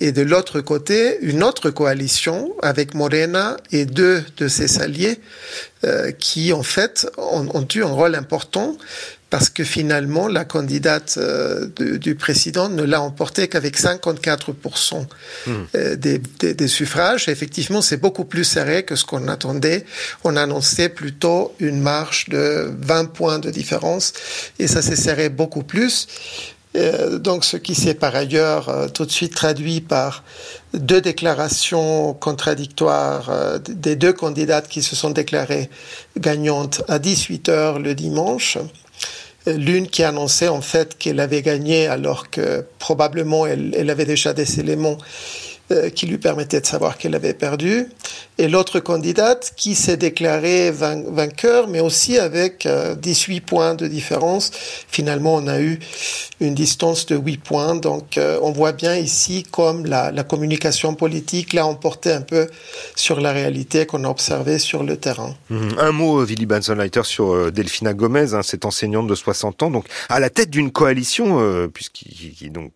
[0.00, 5.18] Et de l'autre côté, une autre coalition avec Morena et deux de ses alliés
[5.84, 8.76] euh, qui, en fait, ont, eu un rôle important
[9.30, 15.02] parce que finalement, la candidate euh, de, du président ne l'a emporté qu'avec 54%
[15.46, 15.52] mmh.
[15.74, 17.28] euh, des, des, des, suffrages.
[17.28, 19.84] Et effectivement, c'est beaucoup plus serré que ce qu'on attendait.
[20.24, 24.12] On annonçait plutôt une marge de 20 points de différence
[24.58, 26.06] et ça s'est serré beaucoup plus.
[26.76, 30.22] Euh, donc, ce qui s'est par ailleurs euh, tout de suite traduit par
[30.74, 35.70] deux déclarations contradictoires euh, des deux candidates qui se sont déclarées
[36.18, 38.58] gagnantes à 18 heures le dimanche.
[39.46, 44.60] L'une qui annonçait en fait qu'elle avait gagné alors que probablement elle, avait déjà des
[44.60, 44.98] éléments
[45.70, 47.88] euh, qui lui permettait de savoir qu'elle avait perdu,
[48.38, 54.50] et l'autre candidate qui s'est déclarée vainqueur, mais aussi avec 18 euh, points de différence.
[54.88, 55.78] Finalement, on a eu
[56.40, 61.52] une distance de 8 points, donc euh, on voit bien ici comme la, communication politique
[61.52, 62.46] l'a emporté un peu
[62.96, 65.34] sur la réalité qu'on a observée sur le terrain.
[65.50, 65.68] Mmh.
[65.78, 70.18] Un mot, Willy Banzonleiter, sur Delphina Gomez, hein, cette enseignante de 60 ans, donc à
[70.18, 72.72] la tête d'une coalition, puisqu'il est donc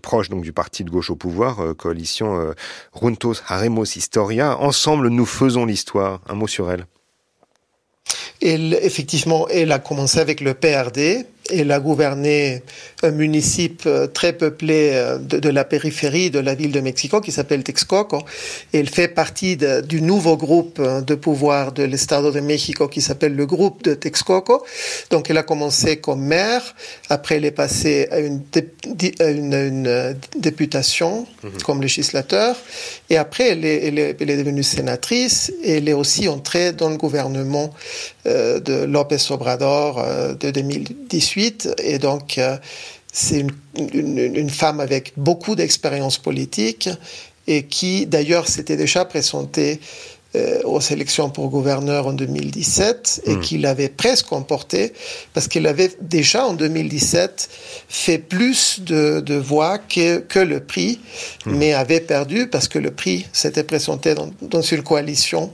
[0.00, 2.52] proche donc du parti de gauche au pouvoir, coalition euh,
[2.92, 4.56] Runtos Haremos Historia.
[4.58, 6.20] Ensemble, nous faisons l'histoire.
[6.28, 6.86] Un mot sur elle.
[8.40, 12.62] Elle, effectivement, elle a commencé avec le PRD, elle a gouverné
[13.02, 17.20] un municipe euh, très peuplé euh, de, de, la périphérie de la ville de Mexico
[17.20, 18.22] qui s'appelle Texcoco.
[18.72, 22.86] Et elle fait partie de, du nouveau groupe euh, de pouvoir de l'Estado de Mexico
[22.88, 24.64] qui s'appelle le groupe de Texcoco.
[25.10, 26.62] Donc elle a commencé comme maire,
[27.08, 31.48] après elle est passée à une, dé, à une, une députation mmh.
[31.64, 32.56] comme législateur,
[33.10, 36.72] et après elle est, elle, est, elle est, devenue sénatrice, et elle est aussi entrée
[36.72, 37.72] dans le gouvernement
[38.26, 41.31] euh, de López Obrador euh, de 2018
[41.78, 42.56] et donc euh,
[43.12, 43.50] c'est une,
[43.92, 46.88] une, une, femme avec beaucoup d'expérience politique
[47.46, 49.80] et qui d'ailleurs s'était déjà présentée
[50.34, 53.40] euh, aux élections pour gouverneur en 2017 et mmh.
[53.40, 54.94] qu'il avait presque emporté
[55.34, 57.50] parce qu'il avait déjà en 2017
[57.86, 61.00] fait plus de, de voix que, que, le prix,
[61.44, 61.54] mmh.
[61.54, 65.52] mais avait perdu parce que le prix s'était présenté dans, dans une coalition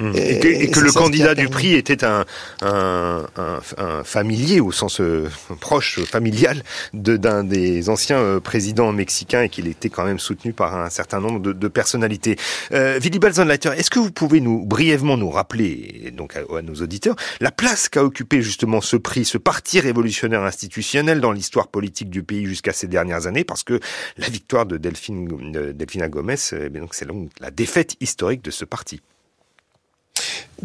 [0.00, 0.12] Mmh.
[0.14, 2.24] Et, et, que, et que le candidat du prix était un,
[2.62, 5.28] un, un, un, familier, au sens euh,
[5.60, 10.76] proche, familial, d'un des anciens euh, présidents mexicains et qu'il était quand même soutenu par
[10.76, 12.36] un certain nombre de, de personnalités.
[12.72, 16.74] Euh, Willy Balzenleiter, est-ce que vous pouvez nous brièvement nous rappeler, donc à, à nos
[16.74, 22.10] auditeurs, la place qu'a occupé justement ce prix, ce parti révolutionnaire institutionnel dans l'histoire politique
[22.10, 23.44] du pays jusqu'à ces dernières années?
[23.44, 23.80] Parce que
[24.16, 27.08] la victoire de Delphine, de Delphina Gomez, eh c'est
[27.40, 29.00] la défaite historique de ce parti.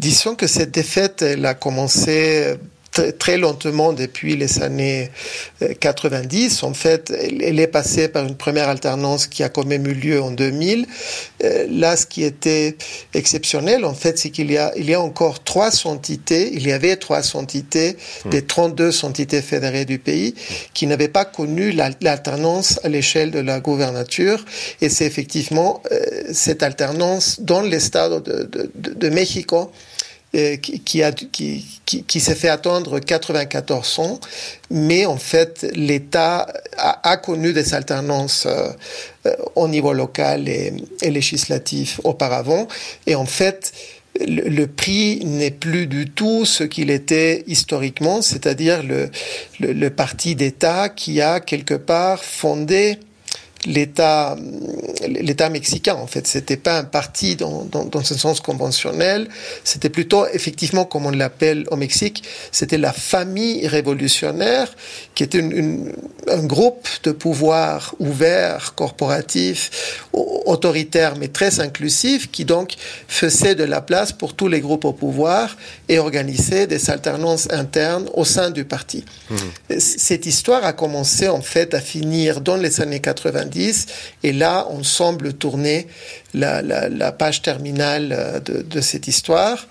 [0.00, 2.56] Disons que cette défaite, elle a commencé
[3.18, 5.10] très lentement depuis les années
[5.80, 6.62] 90.
[6.62, 10.20] En fait, elle est passée par une première alternance qui a quand même eu lieu
[10.20, 10.86] en 2000.
[11.44, 12.76] Euh, là, ce qui était
[13.14, 16.72] exceptionnel, en fait, c'est qu'il y a, il y a encore trois entités, il y
[16.72, 18.30] avait trois entités mmh.
[18.30, 20.34] des 32 entités fédérées du pays
[20.74, 24.44] qui n'avaient pas connu l'alternance à l'échelle de la gouvernature.
[24.80, 26.00] Et c'est effectivement euh,
[26.32, 29.89] cette alternance dans l'État de, de, de, de Mexico euh,
[30.32, 34.20] qui, qui, a, qui, qui, qui s'est fait attendre 94 ans,
[34.70, 38.70] mais en fait, l'État a, a, connu des alternances euh,
[39.56, 40.72] au niveau local et,
[41.02, 42.68] et, législatif auparavant.
[43.06, 43.72] Et en fait,
[44.20, 49.10] le, le prix n'est plus du tout ce qu'il était historiquement, c'est-à-dire le,
[49.58, 52.98] le, le parti d'État qui a quelque part fondé
[53.66, 54.36] l'État,
[55.50, 55.94] mexicain.
[55.94, 59.28] En fait, c'était pas un parti dans, dans, dans ce sens conventionnel.
[59.64, 64.74] C'était plutôt, effectivement, comme on l'appelle au Mexique, c'était la famille révolutionnaire,
[65.14, 65.92] qui était une, une,
[66.28, 72.74] un groupe de pouvoir ouvert, corporatif, autoritaire, mais très inclusif, qui donc
[73.08, 75.56] faisait de la place pour tous les groupes au pouvoir
[75.88, 79.04] et organisait des alternances internes au sein du parti.
[79.28, 79.36] Mmh.
[79.78, 83.86] Cette histoire a commencé en fait à finir dans les années 90 90.
[84.22, 85.86] Et là, on semble tourner
[86.34, 89.66] la, la, la page terminale euh, de, de, cette histoire,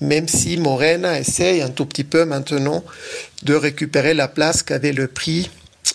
[0.00, 2.84] même si Morena essaye un tout petit peu maintenant
[3.42, 5.50] de récupérer la place qu'avait le prix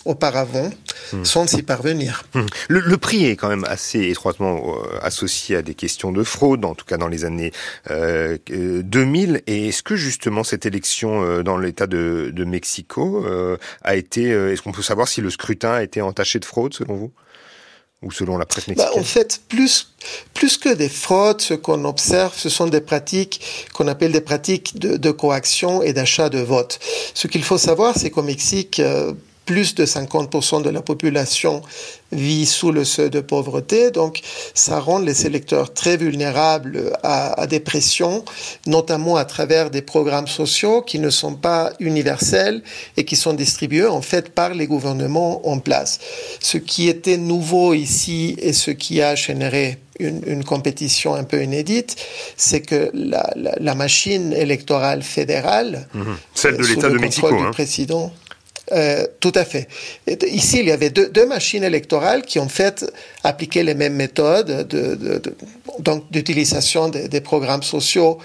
[0.05, 0.69] auparavant
[1.13, 1.25] mmh.
[1.25, 2.23] sans s'y parvenir.
[2.33, 2.41] Mmh.
[2.69, 6.65] Le, le, prix est quand même assez étroitement euh, associé à des questions de fraude,
[6.65, 7.51] en tout cas dans les années
[7.91, 9.41] euh, 2000.
[9.47, 14.31] Et est-ce que justement cette élection euh, dans l'État de, de, Mexico euh, a été...
[14.31, 17.11] Euh, est-ce qu'on peut savoir si le scrutin a été entaché de fraude selon vous?
[18.03, 19.93] Ou selon la presse mexicaine bah, En fait, plus,
[20.33, 24.77] plus que des fraudes, ce qu'on observe, ce sont des pratiques qu'on appelle des pratiques
[24.77, 26.79] de, de coaction et d'achat de vote.
[27.13, 29.13] Ce qu'il faut savoir, c'est qu'au Mexique, euh,
[29.47, 31.63] plus de 50% de la population
[32.11, 33.89] vit sous le seuil de pauvreté.
[33.89, 34.21] Donc,
[34.53, 38.23] ça rend les électeurs très vulnérables à, à des pressions,
[38.67, 42.61] notamment à travers des programmes sociaux qui ne sont pas universels
[42.97, 45.99] et qui sont distribués en fait par les gouvernements en place.
[46.39, 51.41] Ce qui était nouveau ici et ce qui a généré une, une, compétition un peu
[51.41, 51.95] inédite,
[52.35, 56.01] c'est que la, la, la, machine électorale fédérale, mmh.
[56.35, 57.51] celle de l'État de Mexico, du hein.
[57.51, 58.11] président,
[58.71, 59.67] euh, tout à fait.
[60.27, 62.85] Ici, il y avait deux, machines électorales qui ont fait
[63.23, 65.35] appliquer les mêmes méthodes de, de, de
[65.79, 68.17] donc d'utilisation des, des, programmes sociaux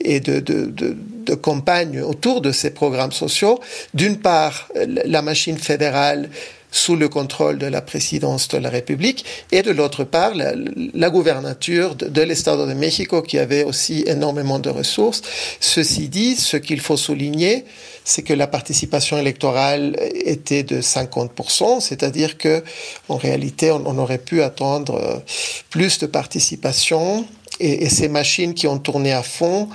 [0.00, 3.60] et de, campagne autour de ces programmes sociaux.
[3.92, 6.30] D'une part, la machine fédérale
[6.72, 10.54] sous le contrôle de la présidence de la République, et de l'autre part, la,
[10.94, 15.22] la gouvernature de, de l'Estado de Mexico, qui avait aussi énormément de ressources.
[15.60, 17.64] Ceci dit, ce qu'il faut souligner,
[18.04, 22.64] c'est que la participation électorale était de 50%, c'est-à-dire que,
[23.08, 25.22] en réalité, on, on, aurait pu attendre
[25.70, 27.26] plus de participation,
[27.60, 29.68] et, et ces machines qui ont tourné à fond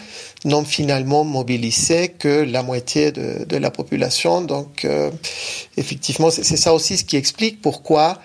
[0.46, 4.42] n'ont finalement mobilisé que la moitié de, de la population.
[4.42, 5.12] Donc, euh,
[5.78, 8.20] effectivement, c'est ça aussi ce qui explique pourquoi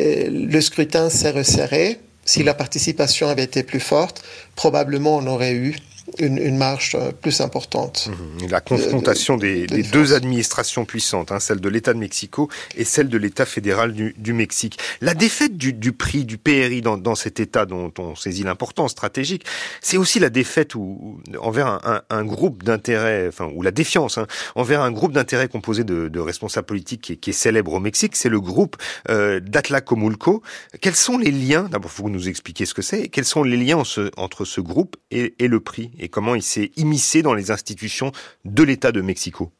[0.00, 1.98] euh, le scrutin s'est resserré.
[2.24, 4.22] Si la participation avait été plus forte,
[4.56, 5.76] probablement on aurait eu
[6.18, 8.08] une, une, marche plus importante.
[8.08, 8.46] Mmh.
[8.50, 12.48] La confrontation de, de, des, des deux administrations puissantes, hein, celle de l'État de Mexico
[12.76, 14.78] et celle de l'État fédéral du, du, Mexique.
[15.00, 18.92] La défaite du, du prix du PRI dans, dans, cet État dont on saisit l'importance
[18.92, 19.44] stratégique,
[19.80, 24.18] c'est aussi la défaite où, envers un, un, un groupe d'intérêts, enfin, ou la défiance
[24.18, 27.74] hein, envers un groupe d'intérêts composé de, de, responsables politiques qui est, qui est, célèbre
[27.74, 28.76] au Mexique, c'est le groupe
[29.08, 30.42] euh, d'Atlacomulco.
[30.80, 33.08] Quels sont les liens D'abord, faut nous expliquer ce que c'est.
[33.08, 33.82] Quels sont les liens
[34.16, 38.12] entre ce groupe et, et le prix et comment il s'est immiscé dans les institutions
[38.44, 39.50] de l'État de Mexico.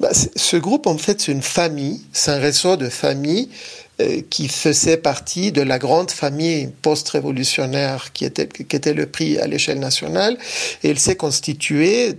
[0.00, 3.87] Bah, Ce groupe, en fait, c'est une famille, c'est un réseau de familles euh,
[4.30, 9.46] qui faisait partie de la grande famille post-révolutionnaire qui était, qui était le prix à
[9.46, 10.38] l'échelle nationale.
[10.82, 12.14] Et il s'est constitué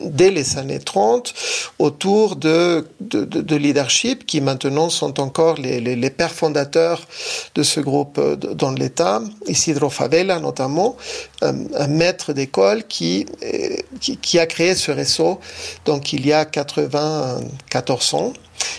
[0.00, 1.34] dès les années 30
[1.78, 7.06] autour de, de, de, de, leadership qui maintenant sont encore les, les, les, pères fondateurs
[7.54, 9.20] de ce groupe euh, dans l'État.
[9.48, 10.96] Isidro Favela notamment,
[11.42, 15.40] un, un maître d'école qui, euh, qui, qui a créé ce réseau
[15.84, 18.32] donc il y a 94 ans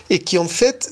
[0.09, 0.87] et qui en fait,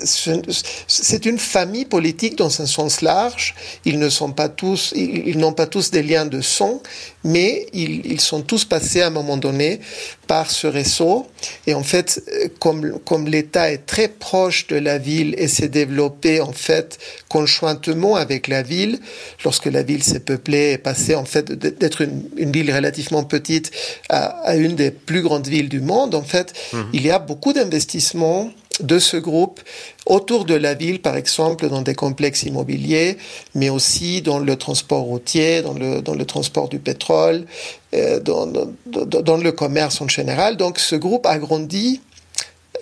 [0.88, 3.54] c'est une famille politique dans un sens large.
[3.86, 6.82] Ils ne sont pas tous, ils, n'ont pas tous des liens de sang,
[7.24, 9.80] mais ils, ils, sont tous passés à un moment donné
[10.28, 11.28] par ce réseau.
[11.68, 12.24] Et en fait,
[12.60, 16.98] comme, comme l'État est très proche de la ville et s'est développé en fait
[17.30, 19.00] conjointement avec la ville,
[19.44, 23.72] lorsque la ville s'est peuplée et passée en fait d'être une, une, ville relativement petite
[24.10, 26.82] à, à, une des plus grandes villes du monde, en fait, mmh.
[26.94, 29.60] il y a beaucoup d'investissements de ce groupe
[30.06, 33.18] autour de la ville, par exemple, dans des complexes immobiliers,
[33.56, 37.46] mais aussi dans le transport routier, dans le, dans le transport du pétrole,
[37.94, 38.48] euh, dans,
[38.86, 40.58] dans, le commerce en général.
[40.58, 42.02] Donc ce groupe a grandi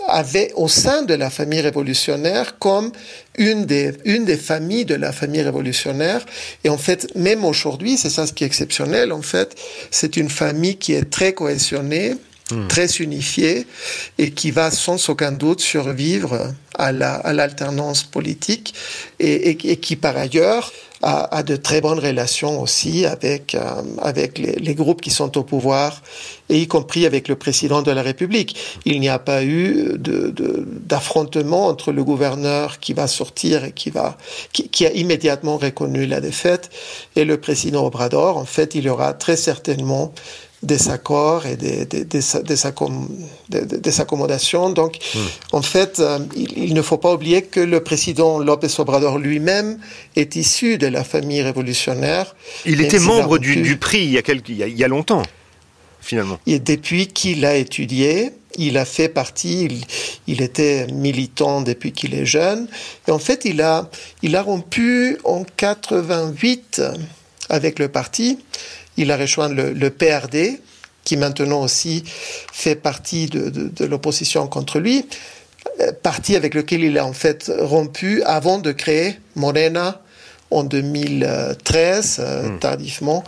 [0.07, 2.91] avait au sein de la famille révolutionnaire comme
[3.37, 6.25] une des, une des familles de la famille révolutionnaire.
[6.63, 9.55] Et en fait, même aujourd'hui, c'est ça ce qui est exceptionnel, en fait,
[9.91, 12.15] c'est une famille qui est très cohésionnée,
[12.51, 12.67] mmh.
[12.67, 13.65] très unifiée
[14.17, 18.73] et qui va sans aucun doute survivre à l'alternance la, politique
[19.19, 20.71] et, qui par ailleurs
[21.03, 25.43] a, de très bonnes relations aussi avec, euh, avec les, les, groupes qui sont au
[25.43, 26.03] pouvoir
[26.49, 28.55] et y compris avec le président de la République.
[28.85, 34.17] Il n'y a pas eu d'affrontement entre le gouverneur qui va sortir et qui, va,
[34.53, 36.69] qui, qui a immédiatement reconnu la défaite
[37.15, 38.37] et le président Obrador.
[38.37, 40.13] En fait, il y aura très certainement
[40.63, 43.09] des accords et des, des, des, des, accom
[43.49, 44.69] des accommodations.
[44.69, 45.19] Donc, mmh.
[45.53, 49.79] en fait, euh, il, il, ne faut pas oublier que le président López Obrador lui-même
[50.15, 52.35] est issu de la famille révolutionnaire.
[52.65, 54.83] Il était membre du, du, prix il y, a quelques, il, y a, il y
[54.83, 55.23] a longtemps,
[55.99, 56.39] finalement.
[56.45, 59.85] Et depuis qu'il a étudié, il a fait partie, il,
[60.27, 62.67] il était militant depuis qu'il est jeune.
[63.07, 63.89] Et en fait, il a,
[64.21, 66.83] il a rompu en 88
[67.49, 68.37] avec le parti
[68.97, 70.59] il a rejoint le, le, PRD,
[71.03, 75.05] qui maintenant aussi fait partie de, de, de l'opposition contre lui,
[75.79, 80.01] euh, parti avec lequel il a en fait rompu avant de créer Morena
[80.49, 82.59] en 2013, euh, mmh.
[82.59, 83.23] tardivement,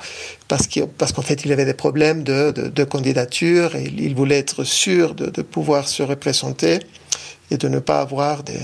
[0.47, 4.63] parce qu'en parce qu'en fait, il avait des problèmes de, candidature et il voulait être
[4.63, 6.79] sûr de, de, pouvoir se représenter
[7.49, 8.59] et de ne pas avoir des,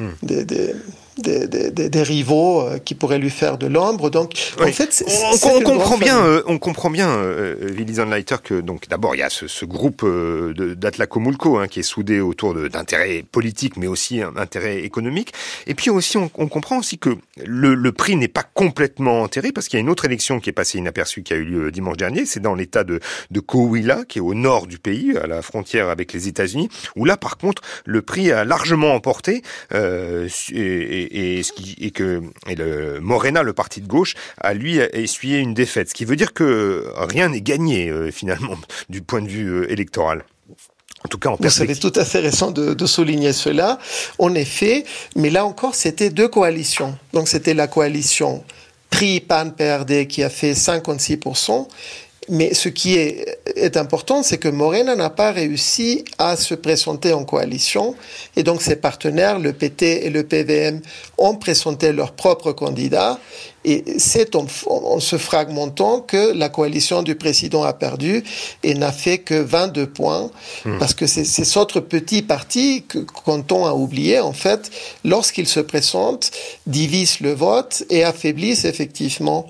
[0.00, 0.06] mmh.
[0.22, 0.74] des, des
[1.18, 4.10] des, des, des, rivaux euh, qui pourraient lui faire de l'ombre.
[4.10, 5.04] Donc, en fait,
[5.44, 9.22] on, comprend bien, euh, on comprend bien, euh, Willy Leiter, que donc d'abord il y
[9.22, 14.20] a ce, ce groupe euh, d'Atlacomulco hein, qui est soudé autour d'intérêts politiques, mais aussi
[14.34, 15.32] d'intérêts économiques.
[15.66, 19.52] Et puis aussi, on, on comprend aussi que le, le prix n'est pas complètement enterré
[19.52, 21.70] parce qu'il y a une autre élection qui est passée inaperçue qui a eu lieu
[21.70, 22.26] dimanche dernier.
[22.26, 23.00] C'est dans l'État de,
[23.30, 27.04] de Coahuila, qui est au nord du pays, à la frontière avec les États-Unis, où
[27.04, 29.42] là, par contre, le prix a largement emporté.
[29.72, 34.54] Euh, et, et, ce qui, et que et le Morena, le parti de gauche, a
[34.54, 35.88] lui essuyé une défaite.
[35.90, 38.56] Ce qui veut dire que rien n'est gagné euh, finalement
[38.88, 40.24] du point de vue euh, électoral.
[41.04, 43.78] En tout cas, en Vous avez tout à fait raison de, de, souligner cela.
[44.18, 44.84] En effet,
[45.16, 46.96] mais là encore, c'était deux coalitions.
[47.12, 48.42] Donc c'était la coalition
[48.88, 51.66] PRI-PAN-PRD qui a fait 56%
[52.28, 57.12] mais ce qui est, est important, c'est que Morena n'a pas réussi à se présenter
[57.12, 57.94] en coalition.
[58.36, 60.80] Et donc ses partenaires, le PT et le PVM,
[61.18, 63.18] ont présenté leurs propres candidats.
[63.66, 68.22] Et c'est en, en, se fragmentant que la coalition du président a perdu
[68.62, 70.30] et n'a fait que 22 points.
[70.64, 70.78] Mmh.
[70.78, 74.70] Parce que c'est ces autres petits partis que Canton a oublié, en fait,
[75.04, 76.30] lorsqu'ils se présentent,
[76.66, 79.48] divisent le vote et affaiblissent effectivement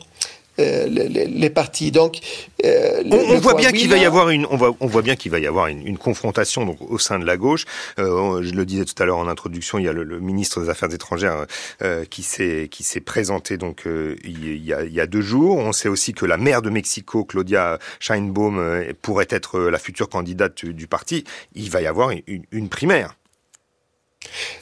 [0.58, 1.90] euh, les, les, partis.
[1.90, 2.18] Donc,
[2.64, 5.16] euh, on, on voit bien qu'il va y avoir une, on voit, on voit bien
[5.16, 7.64] qu'il va y avoir une, une, confrontation donc au sein de la gauche.
[7.98, 10.60] Euh, je le disais tout à l'heure en introduction, il y a le, le ministre
[10.62, 11.46] des Affaires étrangères
[11.82, 15.22] euh, qui s'est qui s'est présenté donc euh, il, y a, il y a deux
[15.22, 15.56] jours.
[15.56, 20.08] On sait aussi que la maire de Mexico, Claudia Sheinbaum, euh, pourrait être la future
[20.08, 21.24] candidate du, du parti.
[21.54, 23.16] Il va y avoir une, une primaire.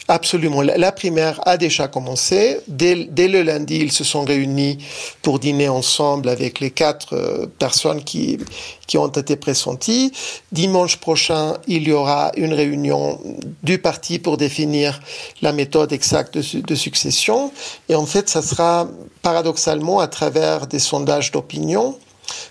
[0.08, 0.62] Absolument.
[0.62, 2.58] La primaire a déjà commencé.
[2.68, 4.78] Dès, le lundi, ils se sont réunis
[5.22, 8.38] pour dîner ensemble avec les quatre euh, personnes qui,
[8.86, 10.12] qui ont été pressenties.
[10.50, 13.20] Dimanche prochain, il y aura une réunion
[13.62, 15.00] du parti pour définir
[15.40, 17.52] la méthode exacte de, de succession.
[17.88, 18.88] Et en fait, ça sera
[19.22, 21.96] paradoxalement à travers des sondages d'opinion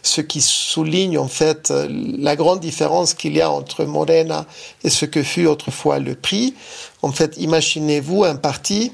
[0.02, 4.46] ce qui souligne en fait la grande différence qu'il y a entre Morena
[4.84, 6.54] et ce que fut autrefois le prix.
[7.02, 8.92] En fait, imaginez-vous un parti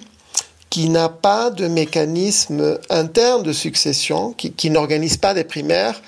[0.69, 6.01] qui n'a pas de mécanisme interne de succession, qui, n'organise pas des primaires,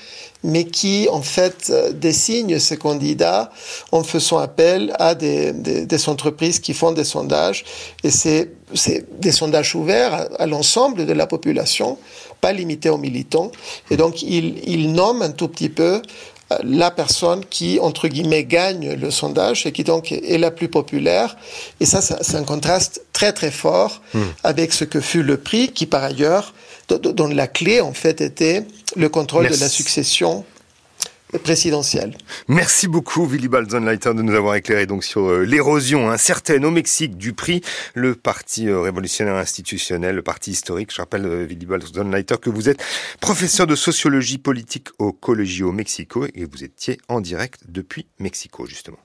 [0.44, 3.52] mais qui en fait désigne ses candidats
[3.92, 5.54] en faisant appel à des,
[6.08, 7.66] entreprises qui font des sondages.
[8.04, 8.52] Et c'est
[9.20, 11.98] des sondages ouverts à l'ensemble de la population
[12.42, 13.52] pas limité aux militants.
[13.90, 16.02] Et donc, il, il nomme un tout petit peu
[16.64, 21.38] la personne qui, entre guillemets, gagne le sondage et qui donc est la plus populaire.
[21.80, 24.22] Et ça, c'est un contraste très très fort mmh.
[24.44, 26.54] avec ce que fut le prix, qui par ailleurs,
[26.90, 28.66] dont la clé en fait était
[28.96, 29.60] le contrôle Merci.
[29.60, 30.44] de la succession
[31.38, 32.18] présidentielle.
[32.48, 37.18] Merci beaucoup, Willy Balzenleiter, de nous avoir éclairé donc sur euh, l'érosion incertaine au Mexique
[37.18, 37.62] du prix,
[37.94, 40.92] le Parti euh, révolutionnaire institutionnel, le parti historique.
[40.92, 42.84] Je rappelle, euh, Willy Balzenleiter, que vous êtes
[43.22, 48.98] professeur de sociologie politique au Colegio Mexico et vous étiez en direct depuis Mexico, justement.